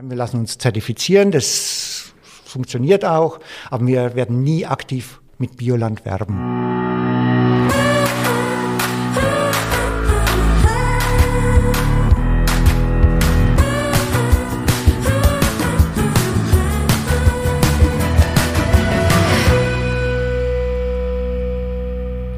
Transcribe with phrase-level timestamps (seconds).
[0.00, 2.12] Wir lassen uns zertifizieren, das
[2.44, 6.38] funktioniert auch, aber wir werden nie aktiv mit Bioland werben.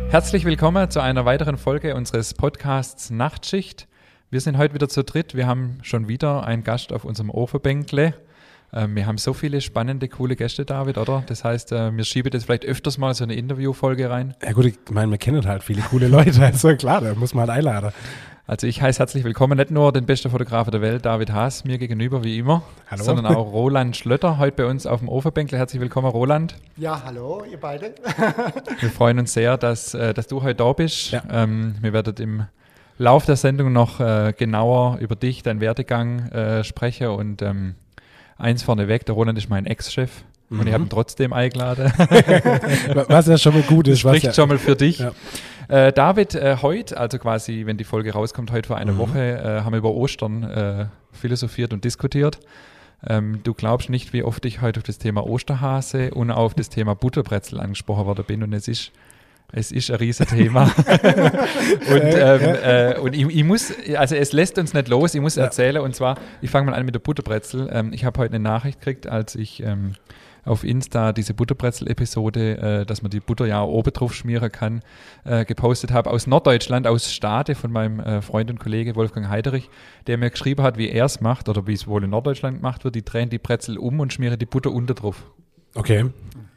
[0.09, 3.87] Herzlich willkommen zu einer weiteren Folge unseres Podcasts Nachtschicht.
[4.33, 5.35] Wir sind heute wieder zu dritt.
[5.35, 8.15] Wir haben schon wieder einen Gast auf unserem Ofenbänkle.
[8.73, 11.25] Ähm, wir haben so viele spannende, coole Gäste, David, oder?
[11.27, 14.37] Das heißt, äh, wir schieben jetzt vielleicht öfters mal so eine Interviewfolge rein.
[14.41, 17.49] Ja gut, ich meine, wir kennen halt viele coole Leute, also klar, da muss man
[17.49, 17.91] halt einladen.
[18.47, 21.79] Also ich heiße herzlich willkommen, nicht nur den besten Fotografen der Welt, David Haas, mir
[21.79, 23.03] gegenüber wie immer, Hallo.
[23.03, 25.59] sondern auch Roland Schlötter, heute bei uns auf dem Ofenbänkle.
[25.59, 26.55] Herzlich willkommen, Roland.
[26.77, 27.97] Ja, hallo, ihr beide.
[28.79, 31.11] Wir freuen uns sehr, dass, äh, dass du heute da bist.
[31.11, 31.25] Ja.
[31.29, 32.45] Ähm, wir werden im
[33.01, 37.75] Lauf der Sendung noch äh, genauer über dich, deinen Werdegang äh, sprechen und ähm,
[38.37, 40.11] eins vorneweg, der Roland ist mein Ex-Chef
[40.51, 41.91] und ich habe ihn trotzdem eingeladen.
[43.09, 44.05] Was ja schon mal gut ist.
[44.05, 44.99] Was Spricht ja, schon mal für dich.
[44.99, 45.13] Ja.
[45.69, 48.99] Äh, David, äh, heute, also quasi, wenn die Folge rauskommt, heute vor einer Mhm.
[48.99, 52.39] Woche, äh, haben wir über Ostern äh, philosophiert und diskutiert.
[53.07, 56.69] Ähm, du glaubst nicht, wie oft ich heute auf das Thema Osterhase und auf das
[56.69, 58.93] Thema Butterbrezel angesprochen worden bin und es ist
[59.53, 60.65] es ist ein Riesenthema.
[60.65, 65.37] und ähm, äh, und ich, ich muss, also es lässt uns nicht los, ich muss
[65.37, 65.45] Ja.
[65.45, 65.83] erzählen.
[65.83, 67.69] Und zwar, ich fange mal an mit der Butterbrezel.
[67.73, 69.93] Ähm, ich habe heute eine Nachricht gekriegt, als ich ähm,
[70.45, 74.81] auf Insta diese Butterbrezel-Episode, äh, dass man die Butter ja auch oben drauf schmieren kann,
[75.25, 79.69] äh, gepostet habe aus Norddeutschland, aus Stade von meinem äh, Freund und Kollege Wolfgang Heiderich,
[80.07, 82.85] der mir geschrieben hat, wie er es macht oder wie es wohl in Norddeutschland gemacht
[82.85, 82.95] wird.
[82.95, 85.25] Die drehen die Brezel um und schmieren die Butter unter drauf.
[85.75, 86.07] Okay.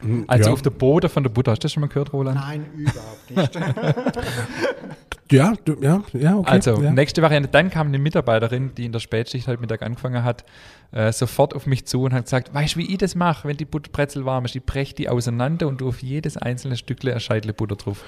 [0.04, 0.52] Mhm, Also ja.
[0.52, 1.52] auf der Boden von der Butter.
[1.52, 2.36] Hast du das schon mal gehört, Roland?
[2.38, 3.54] Nein, überhaupt nicht.
[5.30, 6.50] ja, ja, ja, okay.
[6.50, 6.90] Also, ja.
[6.92, 7.48] nächste Variante.
[7.48, 10.44] Dann kam eine Mitarbeiterin, die in der Spätschicht halt Mittag angefangen hat,
[10.92, 13.56] äh, sofort auf mich zu und hat gesagt, weißt du, wie ich das mache, wenn
[13.56, 14.54] die Butterbrezel warm ist?
[14.54, 18.04] Ich breche die auseinander und du auf jedes einzelne Stückle ein Scheitle Butter drauf.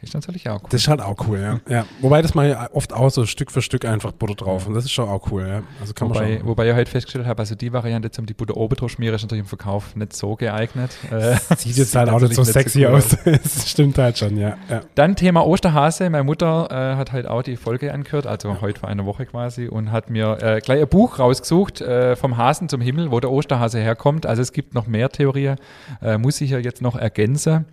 [0.00, 0.68] Ist natürlich auch cool.
[0.70, 1.60] Das ist halt auch cool, ja.
[1.68, 1.86] ja.
[2.00, 4.92] Wobei das mal oft auch so Stück für Stück einfach Butter drauf und das ist
[4.92, 5.62] schon auch cool, ja.
[5.80, 6.46] Also kann man Wobei, schon.
[6.46, 9.22] wobei ich heute festgestellt habe, also die Variante zum die Butter oben drauf schmieren ist
[9.22, 10.92] natürlich im Verkauf nicht so geeignet.
[11.10, 13.08] Äh, Sieht jetzt halt auch nicht so sexy cool aus.
[13.24, 14.56] das stimmt halt schon, ja.
[14.68, 14.80] ja.
[14.94, 16.08] Dann Thema Osterhase.
[16.08, 19.68] Meine Mutter äh, hat halt auch die Folge angehört, also heute vor einer Woche quasi,
[19.68, 23.30] und hat mir äh, gleich ein Buch rausgesucht, äh, vom Hasen zum Himmel, wo der
[23.30, 24.26] Osterhase herkommt.
[24.26, 25.56] Also es gibt noch mehr Theorien,
[26.02, 27.66] äh, muss ich ja jetzt noch ergänzen.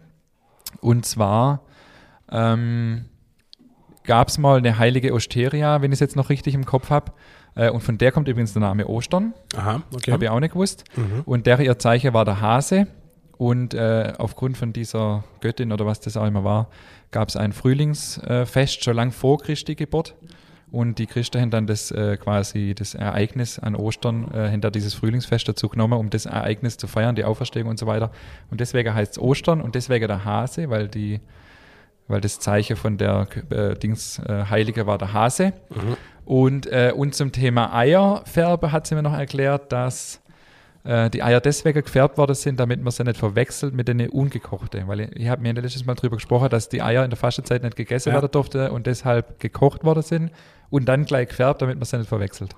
[0.82, 1.62] Und zwar
[2.32, 3.06] ähm,
[4.04, 7.12] gab es mal eine heilige Osteria, wenn ich es jetzt noch richtig im Kopf habe.
[7.56, 9.34] Äh, und von der kommt übrigens der Name Ostern.
[9.56, 10.12] Aha, okay.
[10.12, 10.84] Habe ich auch nicht gewusst.
[10.96, 11.22] Mhm.
[11.26, 12.88] Und der ihr Zeichen war der Hase.
[13.38, 16.70] Und äh, aufgrund von dieser Göttin oder was das auch immer war,
[17.12, 20.16] gab es ein Frühlingsfest schon lang vor Christi Geburt.
[20.70, 24.70] Und die Christen haben dann das äh, quasi das Ereignis an Ostern, äh, haben da
[24.70, 28.12] dieses Frühlingsfest dazu genommen, um das Ereignis zu feiern, die Auferstehung und so weiter.
[28.52, 31.22] Und deswegen heißt es Ostern und deswegen der Hase, weil die,
[32.10, 35.54] weil das Zeichen von der äh, Dings äh, Heilige war der Hase.
[36.26, 40.22] Und, äh, und zum Thema Eierfärbe hat sie mir noch erklärt, dass
[40.88, 44.88] äh, die Eier deswegen gefärbt worden sind, damit man sie nicht verwechselt mit den ungekochten.
[44.88, 47.62] Weil ich, ich habe mir letztes Mal darüber gesprochen, dass die Eier in der Fastenzeit
[47.64, 48.16] nicht gegessen Ja.
[48.16, 50.32] werden durften und deshalb gekocht worden sind
[50.70, 52.56] und dann gleich gefärbt, damit man sie nicht verwechselt.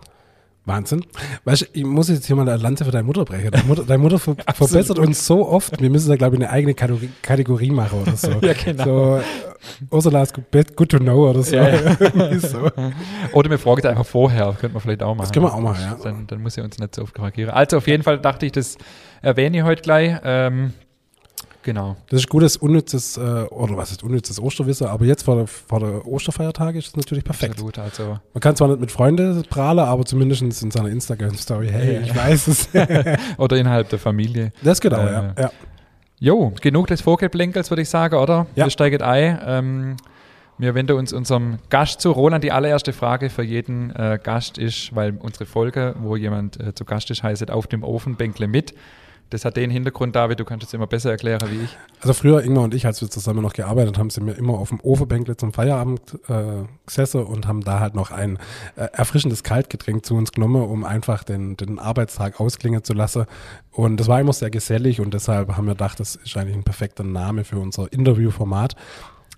[0.66, 1.06] Wahnsinn.
[1.46, 3.50] Weißt du, ich muss jetzt hier mal eine Lanze für deine Mutter brechen.
[3.52, 5.82] Deine Mutter, deine Mutter ver verbessert uns so oft.
[5.82, 8.30] Wir müssen da, glaube ich, eine eigene Kategorie, Kategorie machen oder so.
[8.42, 8.84] Ja, genau.
[8.84, 9.24] So, äh,
[9.92, 11.56] Ursula ist good, good to know oder so.
[11.56, 12.40] Ja, ja.
[12.40, 12.70] So.
[13.34, 15.26] Oder wir fragen einfach vorher, könnte man vielleicht auch machen.
[15.26, 15.98] Das können wir auch machen, ja.
[16.02, 17.50] Dann, dann muss sie uns nicht so oft korrigieren.
[17.50, 18.78] Also auf jeden Fall dachte ich, das
[19.22, 20.20] erwähne ich heute gleich.
[20.24, 20.74] Ähm,
[21.64, 21.96] genau.
[22.10, 25.80] Das ist gutes, unnützes, äh, oder was ist unnützes Osterwissen, aber jetzt vor der, vor
[25.80, 27.54] der Osterfeiertage ist es natürlich perfekt.
[27.54, 27.80] Absolut.
[27.80, 32.16] Also Man kann zwar nicht mit Freunden prahlen, aber zumindest in seiner Instagram-Story, hey, ich
[32.16, 32.70] weiß es.
[33.38, 34.52] oder innerhalb der Familie.
[34.62, 35.34] das genau, Äh, ja.
[35.38, 35.52] ja.
[36.22, 38.46] Jo, genug des Vorgelblänkels, würde ich sagen, oder?
[38.56, 38.66] Ja.
[38.66, 39.40] Wir steigen ein.
[39.46, 39.98] Ähm,
[40.58, 42.12] wir wenden uns unserem Gast zu.
[42.12, 46.76] Roland, die allererste Frage für jeden äh, Gast ist, weil unsere Folge, wo jemand äh,
[46.76, 48.74] zu Gast ist, heißt auf dem Ofenbänkle mit.
[49.30, 51.78] Das hat den Hintergrund, David, du kannst es immer besser erklären wie ich.
[52.02, 54.70] Also früher, Ingmar und ich, als wir zusammen noch gearbeitet haben, sind wir immer auf
[54.70, 58.40] dem Ofenbänkle zum Feierabend äh, gesessen und haben da halt noch ein
[58.76, 63.26] äh, erfrischendes Kaltgetränk zu uns genommen, um einfach den, den Arbeitstag ausklingen zu lassen.
[63.72, 66.64] Und das war immer sehr gesellig und deshalb haben wir gedacht, das ist eigentlich ein
[66.64, 68.76] perfekter Name für unser Interviewformat.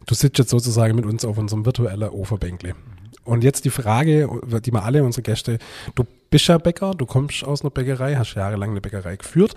[0.05, 2.75] Du sitzt jetzt sozusagen mit uns auf unserem virtuellen Ofenbänkle.
[3.23, 4.27] Und jetzt die Frage,
[4.65, 5.59] die wir alle unsere Gäste,
[5.95, 9.53] du bist ja Bäcker, du kommst aus einer Bäckerei, hast jahrelang eine Bäckerei geführt.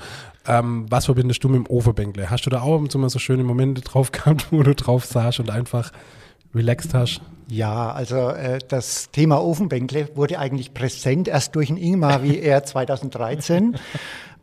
[0.46, 2.30] Ähm, was verbindest du mit dem Ofenbänkle?
[2.30, 5.50] Hast du da auch mal so schöne Momente drauf gehabt, wo du drauf saßt und
[5.50, 5.92] einfach
[6.54, 7.22] relaxed hast?
[7.48, 12.64] Ja, also äh, das Thema Ofenbänkle wurde eigentlich präsent erst durch den Ingmar, wie er
[12.64, 13.76] 2013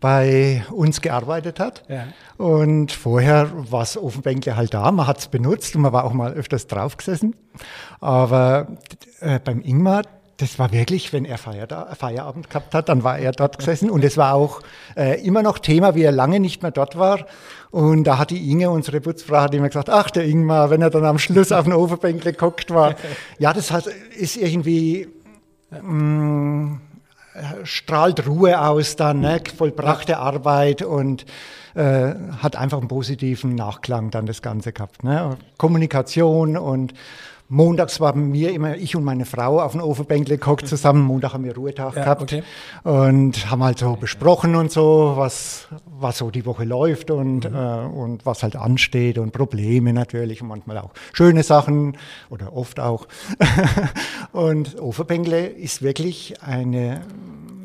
[0.02, 1.84] bei uns gearbeitet hat.
[1.88, 2.08] Ja.
[2.38, 6.14] Und vorher war das Ofenbänkle halt da, man hat es benutzt und man war auch
[6.14, 7.36] mal öfters drauf gesessen.
[8.02, 8.68] Aber
[9.22, 10.02] äh, beim Ingmar,
[10.38, 14.04] das war wirklich, wenn er Feierda Feierabend gehabt hat, dann war er dort gesessen und
[14.04, 14.62] es war auch
[14.98, 17.28] äh, immer noch Thema, wie er lange nicht mehr dort war.
[17.70, 20.90] Und da hat die Inge, unsere Putzfrau, hat immer gesagt, ach, der Ingmar, wenn er
[20.90, 22.96] dann am Schluss auf den Ofenbänkle geguckt war.
[23.38, 23.88] Ja, das hat,
[24.18, 25.08] ist irgendwie,
[25.72, 26.80] mh,
[27.64, 29.42] strahlt Ruhe aus dann, ne?
[29.56, 31.26] vollbrachte Arbeit und
[31.76, 35.04] äh, hat einfach einen positiven Nachklang dann das Ganze gehabt.
[35.04, 35.38] Ne?
[35.58, 36.94] Kommunikation und
[37.52, 41.02] montags waren wir immer, ich und meine Frau auf dem Ofenbänkle geguckt zusammen.
[41.04, 42.44] Montag haben wir Ruhetag Ja, gehabt okay.
[42.84, 47.50] und haben halt so besprochen und so, was, was so die Woche läuft und, äh,
[47.50, 51.98] und was halt ansteht und Probleme natürlich und manchmal auch schöne Sachen
[52.30, 53.06] oder oft auch.
[54.32, 57.02] und Ofenbänkle ist wirklich eine,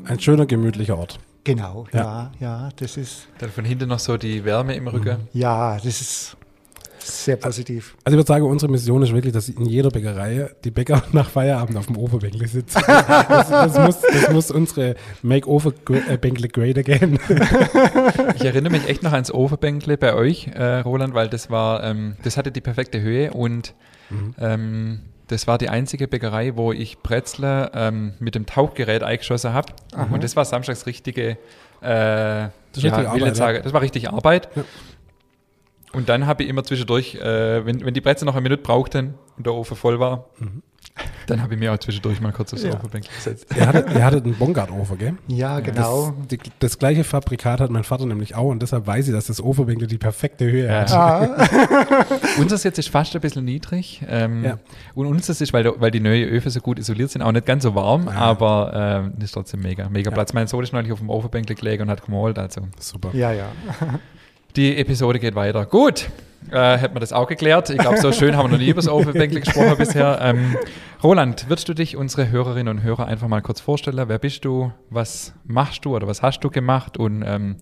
[0.05, 1.19] Ein schöner, gemütlicher Ort.
[1.43, 2.01] genau, Ja.
[2.01, 5.27] ja, ja, das ist, Dann von hinten noch so die Wärme im Rücken.
[5.33, 6.37] ja, das ist
[7.07, 7.95] sehr positiv.
[8.03, 11.29] Also ich würde sagen, unsere Mission ist wirklich, dass in jeder Bäckerei die Bäcker nach
[11.29, 12.81] Feierabend auf dem Ofenbänkle sitzen.
[13.27, 17.19] Das, das, muss, das muss unsere Make-Over-Bänkle Great Again.
[18.35, 22.15] Ich erinnere mich echt noch ans Ofenbänkle bei euch, äh, Roland, weil das war, ähm,
[22.23, 23.73] das hatte die perfekte Höhe und
[24.39, 29.73] ähm, das war die einzige Bäckerei, wo ich Bretzler ähm, mit dem Tauchgerät eingeschossen habe.
[30.11, 31.37] Und das war samstags richtige,
[31.81, 34.49] äh, richtige ja, Arbeit, sagen, das war richtig Arbeit.
[34.55, 34.63] Ja.
[35.97, 39.15] Und dann habe ich immer zwischendurch, äh, wenn, wenn die Brezel noch eine Minute brauchten
[39.35, 40.25] und der Ofen voll war,
[41.27, 42.73] dann habe ich mir auch zwischendurch mal kurz aufs Ja.
[42.73, 43.47] Ofenbänkle gesetzt.
[43.55, 45.13] ihr, hattet, ihr hattet einen Bongard-Ofen, gell?
[45.27, 46.13] Ja, genau.
[46.19, 49.25] Das, die, das gleiche Fabrikat hat mein Vater nämlich auch und deshalb weiß ich, dass
[49.27, 50.79] das Ofenbänkle die perfekte Höhe Ja.
[50.81, 50.91] hat.
[50.93, 52.05] Ah,
[52.39, 54.01] Unseres jetzt ist fast ein bisschen niedrig.
[54.07, 54.59] Ähm, Ja.
[54.95, 57.45] Und unseres ist, weil, der- weil die neuen Öfen so gut isoliert sind, auch nicht
[57.45, 58.11] ganz so warm, Ja.
[58.13, 58.71] aber
[59.07, 59.89] ähm, ist trotzdem mega.
[59.89, 60.33] Mega Platz.
[60.33, 62.37] Mein Sohn ist neulich auf dem Ofenbänkle gelegen und hat gemalt.
[62.39, 63.09] Also Super.
[63.13, 63.45] ja, ja.
[64.57, 65.67] Die Episode geht weiter.
[65.67, 66.09] Gut,
[66.49, 67.69] äh, hätten wir das auch geklärt.
[67.69, 70.17] Ich glaube, so schön haben wir noch nie über das Ofenbänkle gesprochen bisher.
[70.19, 70.57] Ähm,
[71.03, 74.09] Roland, würdest du dich unsere Hörerinnen und Hörer einfach mal kurz vorstellen?
[74.09, 74.71] Wer bist du?
[74.89, 76.97] Was machst du oder was hast du gemacht?
[76.97, 77.57] Und ähm,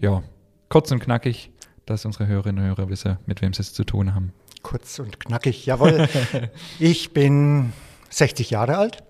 [0.00, 0.24] ja,
[0.68, 1.52] kurz und knackig,
[1.86, 4.32] dass unsere Hörerinnen und Hörer wissen, mit wem sie es zu tun haben.
[4.62, 6.08] Kurz und knackig, jawohl.
[6.80, 7.72] ich bin
[8.08, 9.04] 60 Jahre alt,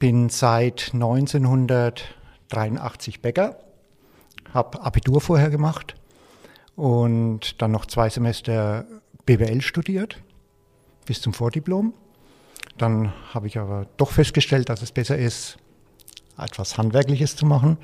[0.00, 3.60] bin seit 1983 Bäcker,
[4.52, 5.94] habe Abitur vorher gemacht
[6.76, 8.86] und dann noch zwei Semester
[9.26, 10.22] BWL studiert
[11.06, 11.94] bis zum Vordiplom.
[12.78, 15.58] Dann habe ich aber doch festgestellt, dass es besser ist,
[16.38, 17.76] etwas Handwerkliches zu machen.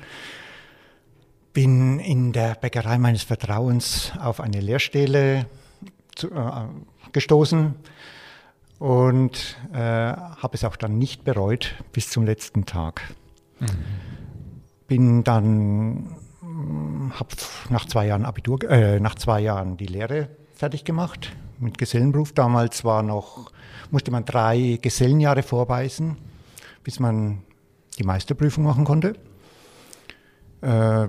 [1.53, 5.47] Bin in der Bäckerei meines Vertrauens auf eine Lehrstelle
[6.15, 6.67] zu, äh,
[7.11, 7.75] gestoßen
[8.79, 13.01] und äh, habe es auch dann nicht bereut bis zum letzten Tag.
[14.87, 16.15] Bin dann,
[17.11, 17.29] habe
[17.69, 22.33] nach zwei Jahren Abitur, äh, nach zwei Jahren die Lehre fertig gemacht mit Gesellenberuf.
[22.33, 23.51] Damals war noch,
[23.91, 26.17] musste man drei Gesellenjahre vorweisen,
[26.83, 27.43] bis man
[27.97, 29.15] die Meisterprüfung machen konnte.
[30.61, 31.07] Äh,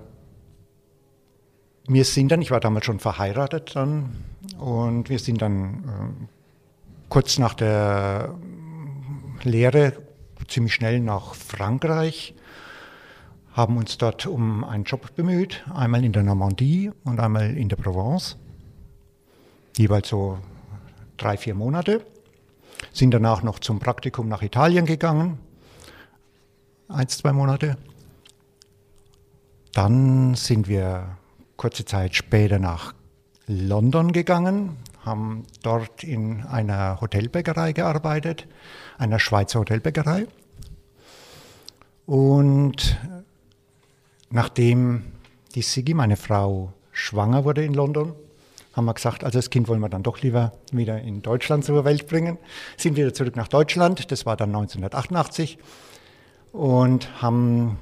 [1.89, 4.25] wir sind dann, ich war damals schon verheiratet dann,
[4.59, 6.27] und wir sind dann äh,
[7.09, 8.35] kurz nach der
[9.43, 9.95] Lehre
[10.49, 12.35] ziemlich schnell nach Frankreich,
[13.53, 17.77] haben uns dort um einen Job bemüht, einmal in der Normandie und einmal in der
[17.77, 18.37] Provence,
[19.77, 20.39] jeweils so
[21.17, 22.05] drei, vier Monate,
[22.93, 25.39] sind danach noch zum Praktikum nach Italien gegangen,
[26.89, 27.77] eins, zwei Monate.
[29.73, 31.17] Dann sind wir
[31.57, 32.95] kurze Zeit später nach
[33.47, 38.47] London gegangen, haben dort in einer Hotelbäckerei gearbeitet,
[38.99, 40.27] einer Schweizer Hotelbäckerei.
[42.07, 42.99] Und
[44.31, 45.03] nachdem
[45.55, 48.15] die Sigi, meine Frau, schwanger wurde in London,
[48.73, 51.85] haben wir gesagt, also das Kind wollen wir dann doch lieber wieder in Deutschland zur
[51.85, 52.39] Welt bringen.
[52.77, 55.59] Sind wieder zurück nach Deutschland, das war dann 1988
[56.53, 57.79] und haben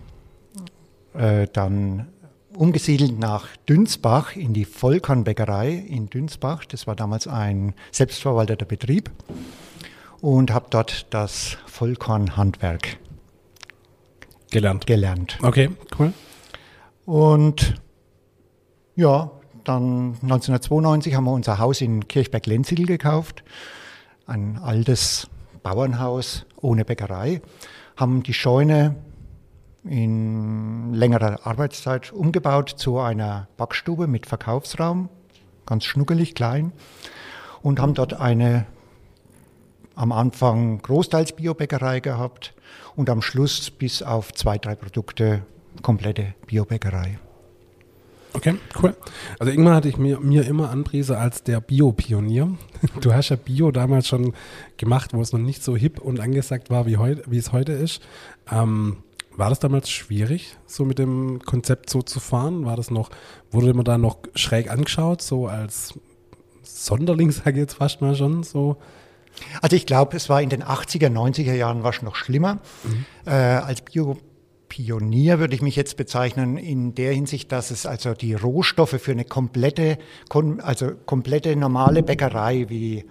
[1.14, 2.08] äh, dann
[2.54, 6.64] umgesiedelt nach Dünsbach in die Vollkornbäckerei in Dünsbach.
[6.64, 9.10] Das war damals ein selbstverwalteter Betrieb
[10.20, 12.98] und habe dort das Vollkornhandwerk
[14.50, 14.86] Gelernt.
[14.86, 15.38] gelernt.
[15.42, 16.12] Okay, cool.
[17.08, 17.80] Und
[18.94, 19.30] ja,
[19.64, 23.44] dann 1992 haben wir unser Haus in Kirchberg-Lenzil gekauft.
[24.26, 25.26] Ein altes
[25.62, 27.40] Bauernhaus ohne Bäckerei.
[27.96, 28.96] Haben die Scheune
[29.84, 35.08] in längerer Arbeitszeit umgebaut zu einer Backstube mit Verkaufsraum.
[35.64, 36.72] Ganz schnuckelig, klein.
[37.62, 38.66] und haben dort eine
[39.94, 42.52] am Anfang großteils Biobäckerei gehabt
[42.96, 45.46] und am Schluss bis auf zwei, drei Produkte
[45.82, 47.18] komplette Biobäckerei.
[48.34, 48.94] Okay, cool.
[49.38, 52.56] Also irgendwann hatte ich mir, mir immer anpriese als der Bio-Pionier.
[53.00, 54.34] Du hast ja Bio damals schon
[54.76, 57.72] gemacht, wo es noch nicht so hip und angesagt war, wie, heut, wie es heute
[57.72, 58.02] ist.
[58.50, 58.98] Ähm,
[59.36, 62.64] war das damals schwierig, so mit dem Konzept so zu fahren?
[62.64, 63.10] War das noch,
[63.50, 65.94] wurde man da noch schräg angeschaut, so als
[66.62, 68.76] Sonderling, sage ich jetzt fast mal schon so?
[69.62, 72.58] Also ich glaube, es war in den 80er, 90er Jahren war es noch schlimmer.
[72.84, 73.04] Mhm.
[73.26, 74.18] Äh, als Bio
[74.68, 79.12] Pionier würde ich mich jetzt bezeichnen in der Hinsicht, dass es also die Rohstoffe für
[79.12, 79.98] eine komplette,
[80.62, 83.04] also komplette normale Bäckerei wie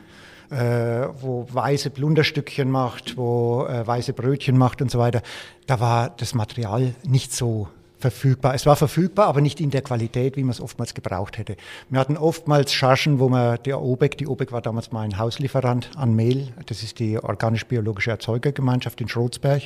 [0.50, 5.22] äh, wo weiße Blunderstückchen macht, wo äh, weiße Brötchen macht und so weiter,
[5.66, 7.68] da war das Material nicht so
[8.00, 8.54] verfügbar.
[8.54, 11.58] Es war verfügbar, aber nicht in der Qualität, wie man es oftmals gebraucht hätte.
[11.90, 15.90] Wir hatten oftmals Chargen, wo man der OBEC, die OBEC war damals mal ein Hauslieferant
[15.96, 19.64] an Mehl, das ist die organisch-biologische Erzeugergemeinschaft in Schrotzberg.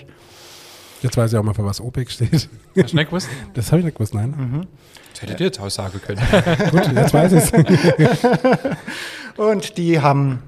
[1.01, 2.31] Jetzt weiß ich auch mal, für was OPEC steht.
[2.31, 3.29] Hast du nicht gewusst?
[3.53, 4.33] Das habe ich nicht gewusst, nein.
[4.37, 4.67] Mhm.
[5.11, 6.21] Das hättet ihr jetzt auch sagen können.
[6.71, 8.25] Gut, jetzt weiß ich es.
[9.37, 10.43] Und die haben,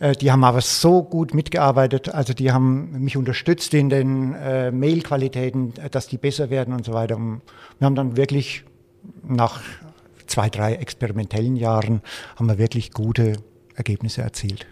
[0.00, 4.70] äh, die haben aber so gut mitgearbeitet, also die haben mich unterstützt in den äh,
[4.70, 7.16] Mail-Qualitäten, dass die besser werden und so weiter.
[7.16, 7.42] Und
[7.78, 8.64] wir haben dann wirklich
[9.22, 9.60] nach
[10.26, 12.00] zwei, drei experimentellen Jahren
[12.36, 13.34] haben wir wirklich gute
[13.74, 14.66] Ergebnisse erzielt.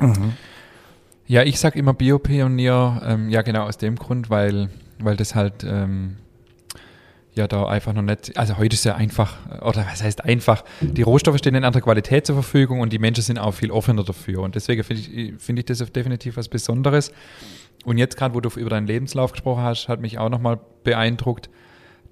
[0.00, 0.34] Mhm.
[1.26, 5.64] Ja, ich sage immer Biopionier, ähm, ja genau aus dem Grund, weil, weil das halt
[5.64, 6.16] ähm,
[7.34, 11.02] ja da einfach noch nicht, also heute ist ja einfach, oder was heißt einfach, die
[11.02, 14.42] Rohstoffe stehen in anderer Qualität zur Verfügung und die Menschen sind auch viel offener dafür
[14.42, 17.10] und deswegen finde ich, find ich das definitiv was Besonderes.
[17.84, 21.50] Und jetzt gerade, wo du über deinen Lebenslauf gesprochen hast, hat mich auch nochmal beeindruckt,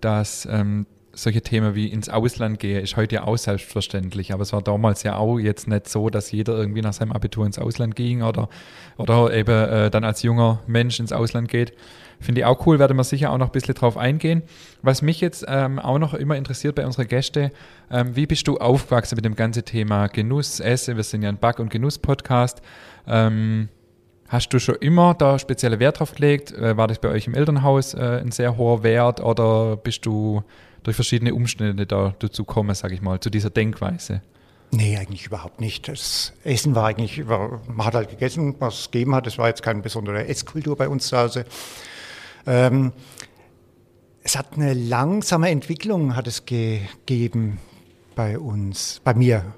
[0.01, 4.33] dass ähm, solche Themen wie ins Ausland gehe, ist heute ja auch selbstverständlich.
[4.33, 7.47] Aber es war damals ja auch jetzt nicht so, dass jeder irgendwie nach seinem Abitur
[7.47, 8.49] ins Ausland ging oder,
[8.97, 11.73] oder eben äh, dann als junger Mensch ins Ausland geht.
[12.21, 14.43] Finde ich auch cool, werde man sicher auch noch ein bisschen drauf eingehen.
[14.83, 17.51] Was mich jetzt ähm, auch noch immer interessiert bei unseren Gästen,
[17.91, 20.97] ähm, wie bist du aufgewachsen mit dem ganzen Thema Genuss, Essen?
[20.97, 22.63] Wir sind ja ein Back- und Genuss-Podcast.
[23.07, 23.69] Ähm,
[24.33, 26.53] Hast du schon immer da spezielle Wert drauf gelegt?
[26.53, 30.43] Äh, war das bei euch im Elternhaus äh, ein sehr hoher Wert oder bist du
[30.83, 34.23] durch verschiedene Umstände da dazu kommen, sage ich mal, zu dieser Denkweise?
[34.71, 35.87] Nee, eigentlich überhaupt nicht.
[35.89, 39.27] Das Essen war eigentlich, man hat halt gegessen, was es gegeben hat.
[39.27, 41.45] Es war jetzt keine besondere Esskultur bei uns zu Hause.
[42.47, 42.93] Ähm,
[44.23, 47.59] es hat eine langsame Entwicklung hat es gegeben
[48.15, 49.55] bei uns, bei mir.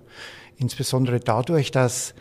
[0.57, 2.15] Insbesondere dadurch, dass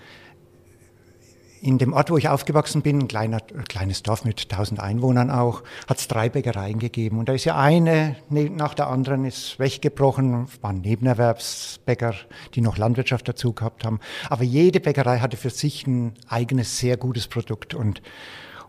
[1.64, 5.64] in dem Ort, wo ich aufgewachsen bin, ein kleiner, kleines Dorf mit 1000 Einwohnern auch,
[5.88, 7.20] hat es drei Bäckereien gegeben.
[7.20, 12.16] Und da ist ja eine ne, nach der anderen ist weggebrochen, waren Nebenerwerbsbäcker,
[12.54, 14.02] die noch Landwirtschaft dazu gehabt haben.
[14.30, 17.74] Aber jede Bäckerei hatte für sich ein eigenes, sehr gutes Produkt.
[17.74, 18.02] Und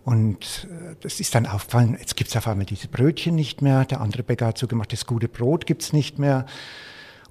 [0.05, 3.87] und äh, das ist dann aufgefallen, jetzt gibt es auf einmal diese Brötchen nicht mehr,
[3.87, 6.47] der andere Bäcker hat zugemacht, das gute Brot gibt es nicht mehr.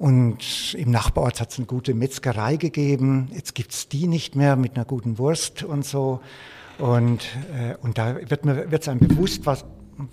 [0.03, 3.31] Und im Nachbarort hat es eine gute Metzgerei gegeben.
[3.33, 6.19] Jetzt gibt es die nicht mehr mit einer guten Wurst und so.
[6.77, 7.22] Und,
[7.57, 9.63] äh, und da wird wird's einem bewusst, was,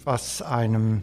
[0.04, 1.02] was einem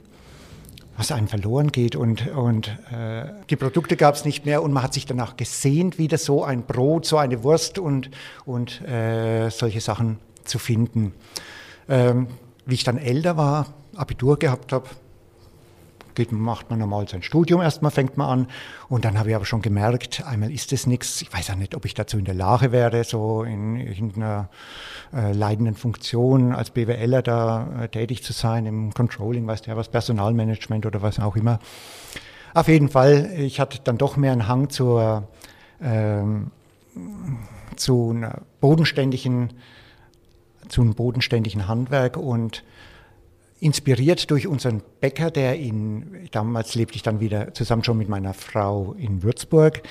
[0.95, 4.83] was einem verloren geht und, und äh, die Produkte gab es nicht mehr und man
[4.83, 8.09] hat sich danach gesehnt, wieder so ein Brot, so eine Wurst und,
[8.45, 11.11] und äh, solche Sachen zu finden.
[11.89, 12.27] Ähm,
[12.65, 14.87] wie ich dann älter war, Abitur gehabt habe,
[16.17, 18.47] geht, macht man normal sein Studium erstmal, fängt man an.
[18.89, 21.21] Und dann habe ich aber schon gemerkt, einmal ist es nichts.
[21.21, 24.49] Ich weiß auch nicht, ob ich dazu in der Lage wäre, so in irgendeiner
[25.13, 29.77] äh, leidenden Funktion als BWLer da äh, tätig zu sein, im Controlling, weißt du ja,
[29.77, 31.59] was Personalmanagement oder was auch immer.
[32.53, 35.27] Auf jeden Fall, ich hatte dann doch mehr einen Hang zur,
[35.81, 36.51] ähm,
[37.75, 39.53] zu einer bodenständigen,
[40.67, 42.63] zu einem bodenständigen Handwerk und
[43.59, 48.33] inspiriert durch unseren Bäcker, der in, damals lebte ich dann wieder zusammen schon mit meiner
[48.33, 49.81] Frau in Würzburg,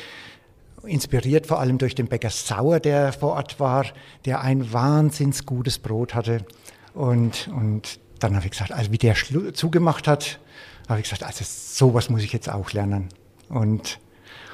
[0.85, 3.87] inspiriert vor allem durch den Bäcker Sauer, der vor Ort war,
[4.25, 6.45] der ein wahnsinns gutes Brot hatte.
[6.95, 10.39] Und, und dann habe ich gesagt, also wie der Schlu zugemacht hat,
[10.89, 13.09] habe ich gesagt, also sowas muss ich jetzt auch lernen.
[13.49, 13.99] Und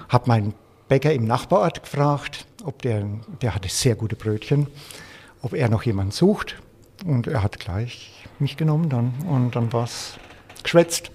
[0.09, 0.55] habe meinen
[0.89, 3.07] Bäcker im Nachbarort gefragt, ob der,
[3.41, 4.67] der hatte sehr gute Brötchen,
[5.43, 6.57] ob er noch jemanden sucht.
[7.05, 10.19] Und er hat gleich mich genommen dann und dann war es
[10.63, 11.11] geschwätzt.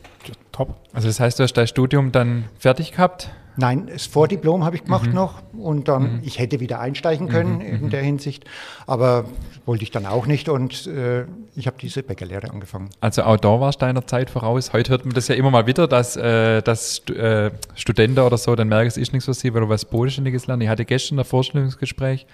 [0.52, 0.76] Top.
[0.92, 3.30] Also das heißt, du hast dein Studium dann fertig gehabt
[3.60, 5.16] Nein, das Vordiplom habe ich gemacht mhm.
[5.16, 6.22] noch und dann, mhm.
[6.24, 7.62] ich hätte wieder einsteigen können mhm.
[7.62, 7.90] in mhm.
[7.90, 8.46] der Hinsicht,
[8.86, 9.26] aber
[9.66, 12.92] wollte ich dann auch nicht und äh, ich habe diese Bäckerlehre angefangen.
[13.02, 14.74] Also Outdoor war deiner Zeit voraus.
[14.74, 18.56] Heute hört man das ja immer mal wieder, dass, äh, dass äh, Studenten oder so
[18.56, 20.62] dann merken, es ist nichts für sie, weil du was Bodenständiges lernen.
[20.62, 22.28] Ich hatte gestern ein Vorstellungsgespräch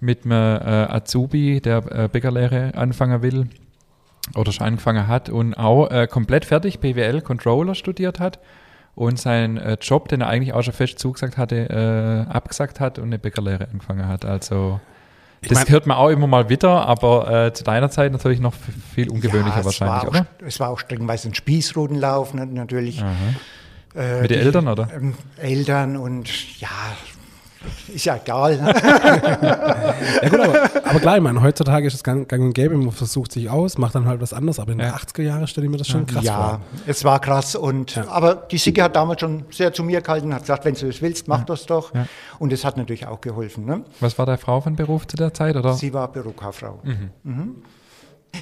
[0.00, 3.46] mit einem äh, Azubi, der äh, Bäckerlehre anfangen will
[4.34, 8.38] oder schon angefangen hat und auch äh, komplett fertig BWL Controller studiert hat
[8.94, 12.98] und seinen äh, Job, den er eigentlich auch schon fest zugesagt hatte, äh, abgesagt hat
[12.98, 14.24] und eine Bäckerlehre angefangen hat.
[14.24, 14.80] Also
[15.42, 18.40] ich das mein, hört man auch immer mal wieder, aber äh, zu deiner Zeit natürlich
[18.40, 18.54] noch
[18.94, 20.26] viel ungewöhnlicher ja, wahrscheinlich, auch, oder?
[20.44, 23.02] Es war auch strengweise ein Spießrutenlauf natürlich.
[23.94, 24.88] Äh, Mit den Eltern, oder?
[24.94, 26.68] Ähm, Eltern und ja,
[27.94, 28.58] ist ja egal.
[30.22, 32.92] ja gut, aber, aber klar, ich meine, heutzutage ist es gang, gang und gäbe, man
[32.92, 34.86] versucht sich aus, macht dann halt was anderes, aber in ja.
[34.86, 36.44] den 80er Jahren stelle ich mir das schon krass ja, vor.
[36.46, 38.08] Ja, es war krass und, ja.
[38.08, 41.02] aber die Sigi hat damals schon sehr zu mir gehalten, hat gesagt, wenn du es
[41.02, 41.92] willst, mach das doch
[42.38, 43.64] und es hat natürlich auch geholfen.
[43.64, 43.82] Ne?
[44.00, 45.74] Was war deine Frau von Beruf zu der Zeit, oder?
[45.74, 46.80] Sie war Bürokauffrau.
[46.82, 47.10] Mhm.
[47.22, 47.56] Mhm.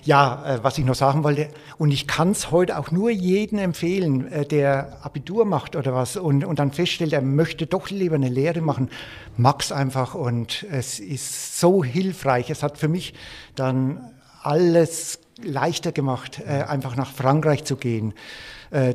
[0.03, 1.49] Ja, äh, was ich noch sagen wollte,
[1.79, 6.17] und ich kann es heute auch nur jedem empfehlen, äh, der Abitur macht oder was
[6.17, 8.91] und, und dann feststellt, er möchte doch lieber eine Lehre machen,
[9.37, 12.51] mag's einfach und es ist so hilfreich.
[12.51, 13.15] Es hat für mich
[13.55, 18.15] dann alles leichter gemacht, äh, einfach nach Frankreich zu gehen.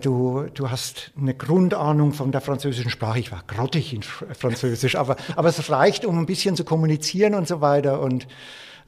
[0.02, 3.20] Du, du hast eine Grundahnung von der französischen Sprache.
[3.20, 7.48] Ich war grottig in Französisch, aber, aber es reicht, um ein bisschen zu kommunizieren und
[7.48, 8.02] so weiter.
[8.02, 8.28] Und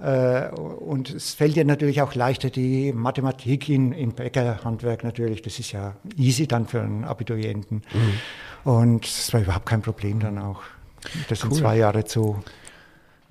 [0.01, 5.71] und es fällt dir natürlich auch leichter, die Mathematik in, in Bäckerhandwerk natürlich, das ist
[5.71, 7.83] ja easy dann für einen Abiturienten.
[7.93, 8.71] Mhm.
[8.71, 10.61] Und es war überhaupt kein Problem dann auch,
[11.29, 11.51] das cool.
[11.51, 12.43] in zwei Jahre zu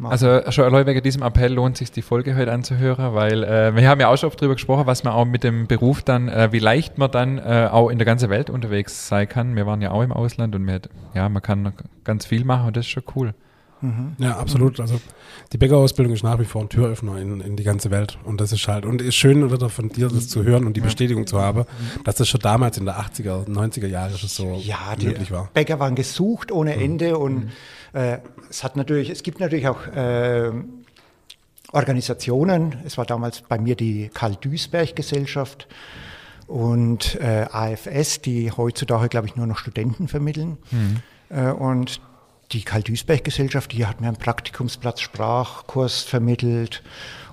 [0.01, 0.13] machen.
[0.13, 3.89] Also schon allein wegen diesem Appell lohnt sich die Folge heute anzuhören, weil äh, wir
[3.89, 6.53] haben ja auch schon oft darüber gesprochen, was man auch mit dem Beruf dann, äh,
[6.53, 9.57] wie leicht man dann äh, auch in der ganzen Welt unterwegs sein kann.
[9.57, 10.81] Wir waren ja auch im Ausland und wir,
[11.15, 11.73] ja, man kann
[12.05, 13.35] ganz viel machen und das ist schon cool.
[13.83, 14.17] Mhm.
[14.19, 14.81] Ja, absolut.
[14.81, 15.01] Also
[15.53, 18.19] die Bäckerausbildung ist nach wie vor ein Türöffner in, in die ganze Welt.
[18.25, 20.81] Und das ist halt, und ist schön, oder von dir das zu hören und die
[20.81, 21.65] Bestätigung zu haben,
[22.05, 25.51] dass das schon damals in der 80er, 90er Jahre schon so ja, möglich war.
[25.55, 26.83] Bäcker waren gesucht ohne mhm.
[26.83, 27.51] Ende und mhm.
[27.93, 28.19] äh,
[28.49, 30.51] es hat natürlich, es gibt natürlich auch äh,
[31.73, 32.77] Organisationen.
[32.85, 35.69] Es war damals bei mir die Karl-Duisberg-Gesellschaft
[36.47, 40.59] und äh, AFS, die heutzutage, glaube ich, nur noch Studenten vermitteln.
[40.71, 40.97] Mhm.
[41.29, 42.01] Äh, und
[42.53, 46.83] die Karl-Duisberg-Gesellschaft, die hat mir einen Praktikumsplatz Sprachkurs vermittelt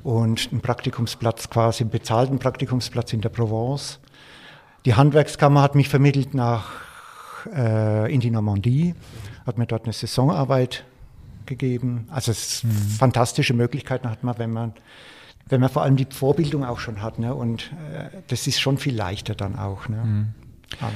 [0.04, 4.00] und einen Praktikumsplatz quasi, einen bezahlten Praktikumsplatz in der Provence.
[4.86, 6.70] Die Handwerkskammer hat mich vermittelt nach,
[7.54, 8.96] äh, in die Normandie,
[9.46, 10.86] hat mir dort eine Saisonarbeit
[11.46, 12.08] gegeben.
[12.12, 12.70] Also es mhm.
[12.70, 14.74] fantastische Möglichkeiten hat man, wenn man
[15.50, 17.20] wenn man vor allem die Vorbildung auch schon hat.
[17.20, 17.34] Ne?
[17.34, 19.88] Und äh, das ist schon viel leichter dann auch.
[19.88, 19.98] Ne?
[19.98, 20.28] Mhm.
[20.82, 20.92] Ja.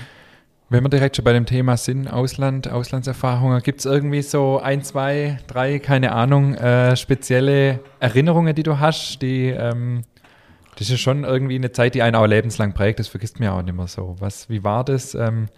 [0.71, 4.86] Wenn wir direkt schon bei dem Thema sind, Ausland, Auslandserfahrungen, gibt es irgendwie so ein,
[4.86, 10.03] zwei, drei, keine Ahnung, äh, spezielle Erinnerungen, die du hast, die, ähm,
[10.77, 13.62] das ist schon irgendwie eine Zeit, die einen auch lebenslang prägt, das vergisst man auch
[13.62, 14.15] nicht mehr so.
[14.19, 15.13] Was, wie war das?
[15.13, 15.49] Ähm,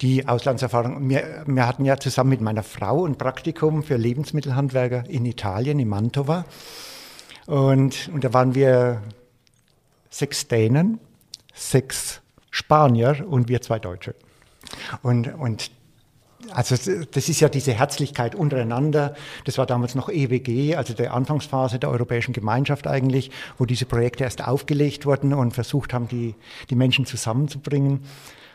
[0.00, 1.08] die Auslandserfahrung.
[1.08, 5.86] Wir, wir hatten ja zusammen mit meiner Frau ein Praktikum für Lebensmittelhandwerker in Italien, in
[5.86, 6.46] Mantova.
[7.46, 9.02] Und, und da waren wir
[10.10, 10.98] sechs Dänen,
[11.54, 12.22] sechs
[12.56, 14.14] Spanier und wir zwei Deutsche.
[15.02, 15.70] Und, und
[16.52, 16.74] also
[17.10, 19.14] das ist ja diese Herzlichkeit untereinander.
[19.44, 24.24] Das war damals noch EWG, also der Anfangsphase der Europäischen Gemeinschaft eigentlich, wo diese Projekte
[24.24, 26.34] erst aufgelegt wurden und versucht haben, die,
[26.70, 28.00] die Menschen zusammenzubringen.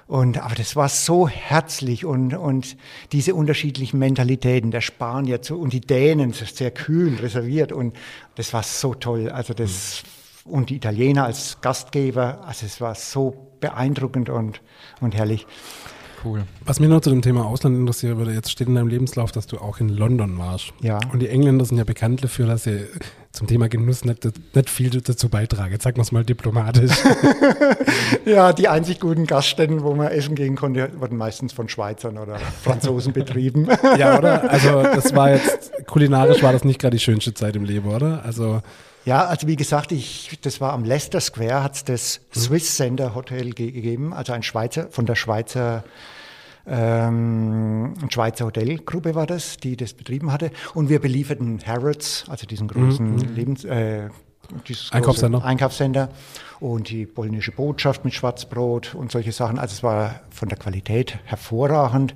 [0.07, 2.77] Und, aber das war so herzlich und, und
[3.11, 7.95] diese unterschiedlichen Mentalitäten, der Spanier zu, und die Dänen, sehr kühl, reserviert und
[8.33, 9.29] das war so toll.
[9.29, 10.01] Also das,
[10.43, 14.62] und die Italiener als Gastgeber, also es war so beeindruckend und,
[15.00, 15.47] und herrlich.
[16.24, 16.43] Cool.
[16.65, 19.47] Was mich noch zu dem Thema Ausland interessieren würde, jetzt steht in deinem Lebenslauf, dass
[19.47, 20.71] du auch in London warst.
[20.82, 21.00] Ja.
[21.12, 22.86] Und die Engländer sind ja bekannt dafür, dass sie
[23.32, 25.71] zum Thema Genuss nicht, nicht viel dazu beitragen.
[25.71, 26.91] Jetzt sagen wir es mal diplomatisch.
[28.26, 32.38] ja, die einzig guten Gaststätten, wo man essen gehen konnte, wurden meistens von Schweizern oder
[32.63, 33.67] Franzosen betrieben.
[33.97, 34.52] ja, oder?
[34.52, 38.24] Also das war jetzt, kulinarisch war das nicht gerade die schönste Zeit im Leben, oder?
[38.26, 38.62] Also
[39.05, 42.39] ja, also wie gesagt, ich, das war am Leicester Square, hat es das mhm.
[42.39, 45.83] Swiss Center Hotel gegeben, also ein Schweizer, von der Schweizer,
[46.67, 50.51] ähm, Schweizer Hotelgruppe war das, die das betrieben hatte.
[50.75, 53.35] Und wir belieferten Harrods, also diesen großen mhm.
[53.35, 54.09] Lebens, äh,
[54.91, 55.43] Einkaufscenter.
[55.43, 56.09] Einkaufscenter
[56.59, 59.57] und die polnische Botschaft mit Schwarzbrot und solche Sachen.
[59.57, 62.13] Also es war von der Qualität hervorragend.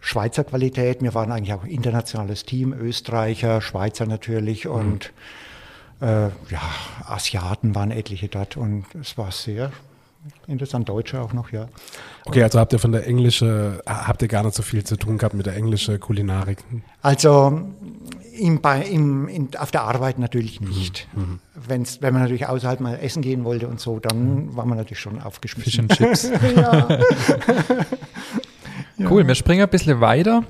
[0.00, 1.02] Schweizer Qualität.
[1.02, 5.47] Wir waren eigentlich auch internationales Team, Österreicher, Schweizer natürlich und mhm
[6.00, 6.60] ja,
[7.06, 9.72] Asiaten waren etliche dort und es war sehr,
[10.46, 11.68] interessant Deutsche auch noch, ja.
[12.24, 15.18] Okay, also habt ihr von der englische, habt ihr gar nicht so viel zu tun
[15.18, 16.58] gehabt mit der englischen Kulinarik?
[17.02, 17.62] Also
[18.38, 21.08] im, bei, im, in, auf der Arbeit natürlich nicht.
[21.14, 21.40] Mhm.
[21.54, 24.56] Wenn's, wenn man natürlich außerhalb mal essen gehen wollte und so, dann mhm.
[24.56, 25.88] war man natürlich schon aufgeschmissen.
[25.88, 26.30] Fish and Chips.
[26.56, 26.98] ja.
[29.08, 30.44] Cool, wir springen ein bisschen weiter.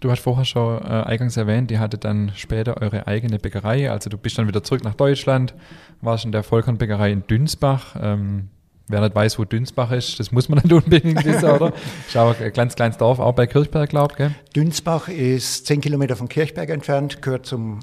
[0.00, 3.90] Du hast vorher schon äh, eingangs erwähnt, ihr hattet dann später eure eigene Bäckerei.
[3.90, 5.54] Also du bist dann wieder zurück nach Deutschland,
[6.00, 7.96] warst in der Vollkornbäckerei in Dünsbach.
[8.00, 8.48] Ähm,
[8.88, 11.74] wer nicht weiß, wo Dünsbach ist, das muss man nicht unbedingt wissen, oder?
[12.08, 14.52] Ist auch ein ganz kleines Dorf, auch bei Kirchberg, glaube ich.
[14.54, 17.80] Dünsbach ist zehn Kilometer von Kirchberg entfernt, gehört zum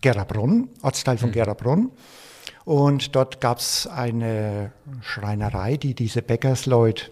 [0.00, 1.34] Gerabronn, Ortsteil von mhm.
[1.34, 1.90] Gerabronn.
[2.64, 7.06] Und dort gab es eine Schreinerei, die diese Bäckersleute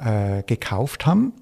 [0.00, 1.32] äh, gekauft haben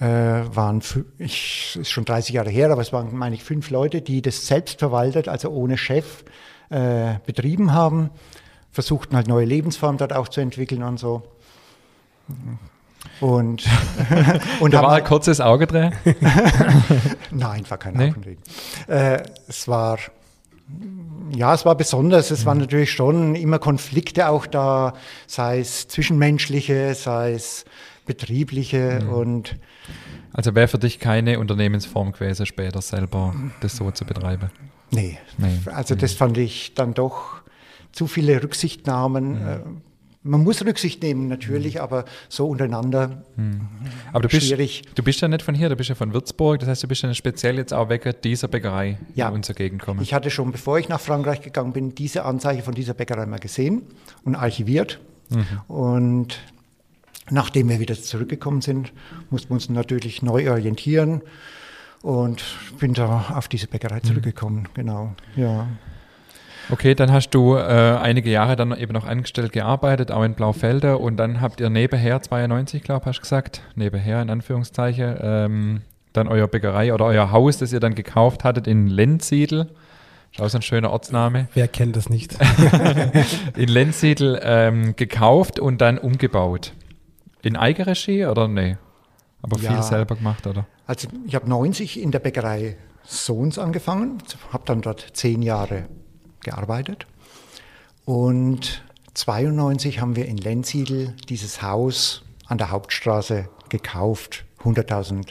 [0.00, 0.82] äh, waren,
[1.18, 4.46] ich, ist schon 30 Jahre her, aber es waren, meine ich, fünf Leute, die das
[4.46, 6.24] selbst verwaltet, also ohne Chef,
[6.70, 8.10] äh, betrieben haben,
[8.70, 11.22] versuchten halt neue Lebensformen dort auch zu entwickeln und so.
[13.20, 13.64] Und,
[14.60, 15.92] und da war ein kurzes Auge drin?
[17.30, 18.10] Nein, war kein nee.
[18.10, 18.38] Augendrehen.
[18.86, 19.98] Äh, es war,
[21.34, 22.30] ja, es war besonders.
[22.30, 22.46] Es mhm.
[22.46, 24.94] waren natürlich schon immer Konflikte auch da,
[25.26, 27.64] sei es zwischenmenschliche, sei es
[28.08, 29.08] betriebliche mhm.
[29.10, 29.56] und
[30.32, 34.50] also wäre für dich keine Unternehmensform gewesen, später selber das so zu betreiben?
[34.90, 35.18] Nee.
[35.36, 35.58] nee.
[35.66, 37.42] Also das fand ich dann doch
[37.92, 39.32] zu viele Rücksichtnahmen.
[39.32, 39.82] Mhm.
[40.22, 41.80] Man muss Rücksicht nehmen natürlich, mhm.
[41.80, 43.68] aber so untereinander mhm.
[44.12, 44.82] aber du schwierig.
[44.82, 46.88] Bist, du bist ja nicht von hier, du bist ja von Würzburg, das heißt, du
[46.88, 49.28] bist ja speziell jetzt auch weg dieser Bäckerei ja.
[49.30, 50.00] unsere Gegend gekommen.
[50.02, 53.38] Ich hatte schon, bevor ich nach Frankreich gegangen bin, diese Anzeige von dieser Bäckerei mal
[53.38, 53.82] gesehen
[54.24, 55.00] und archiviert.
[55.30, 55.74] Mhm.
[55.74, 56.38] Und
[57.30, 58.92] Nachdem wir wieder zurückgekommen sind,
[59.30, 61.22] mussten wir uns natürlich neu orientieren
[62.02, 62.42] und
[62.78, 64.04] bin da auf diese Bäckerei mhm.
[64.04, 64.74] zurückgekommen, mhm.
[64.74, 65.66] genau, ja.
[66.70, 71.00] Okay, dann hast du äh, einige Jahre dann eben noch angestellt gearbeitet, auch in Blaufelder
[71.00, 75.80] und dann habt ihr nebenher, 92 glaube ich, hast du gesagt, nebenher in Anführungszeichen, ähm,
[76.12, 79.68] dann euer Bäckerei oder euer Haus, das ihr dann gekauft hattet in Lenzsiedel.
[80.32, 81.48] Ist auch so ein schöner Ortsname.
[81.54, 82.36] Wer kennt das nicht?
[83.56, 86.72] in Lenzsiedel ähm, gekauft und dann umgebaut.
[87.42, 88.76] In Eigenregie oder nee?
[89.42, 90.66] Aber ja, viel selber gemacht, oder?
[90.86, 94.18] Also ich habe 90 in der Bäckerei Sohns angefangen,
[94.52, 95.88] habe dann dort zehn Jahre
[96.40, 97.06] gearbeitet.
[98.04, 98.82] Und
[99.14, 104.44] 92 haben wir in Lenzidel dieses Haus an der Hauptstraße gekauft.
[104.62, 105.28] 100.000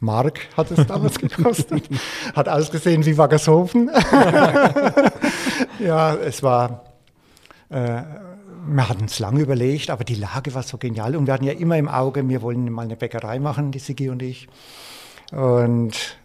[0.00, 1.88] Mark hat es damals gekostet.
[2.34, 3.90] Hat ausgesehen wie Waggershofen.
[5.78, 6.84] ja, es war
[7.68, 8.02] äh,
[8.66, 11.52] wir hatten es lange überlegt, aber die Lage war so genial und wir hatten ja
[11.52, 14.48] immer im Auge, wir wollen mal eine Bäckerei machen, die Sigi und ich.
[15.32, 16.18] Und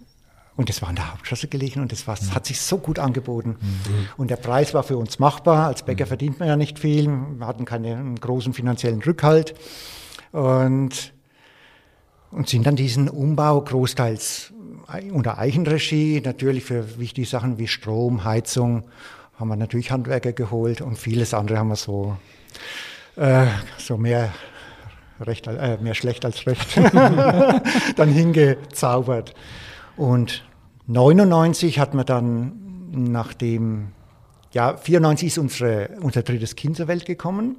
[0.57, 2.97] und das war an der Hauptstraße gelegen und das, war, das hat sich so gut
[2.97, 3.57] angeboten.
[3.59, 4.07] Mhm.
[4.15, 5.67] Und der Preis war für uns machbar.
[5.67, 6.09] Als Bäcker mhm.
[6.09, 7.07] verdient man ja nicht viel.
[7.07, 9.53] Wir hatten keinen großen finanziellen Rückhalt.
[10.31, 11.13] Und,
[12.31, 14.53] und sind dann diesen Umbau großteils
[15.11, 18.85] unter Eichenregie, natürlich für wichtige Sachen wie Strom, Heizung
[19.37, 22.17] haben wir natürlich Handwerker geholt und vieles andere haben wir so,
[23.15, 24.33] äh, so mehr,
[25.19, 26.77] recht, äh, mehr schlecht als recht
[27.95, 29.33] dann hingezaubert.
[29.97, 30.43] Und
[30.87, 33.89] 99 hat man dann, nachdem,
[34.51, 37.57] ja, 94 ist unsere, unser drittes Kind zur Welt gekommen.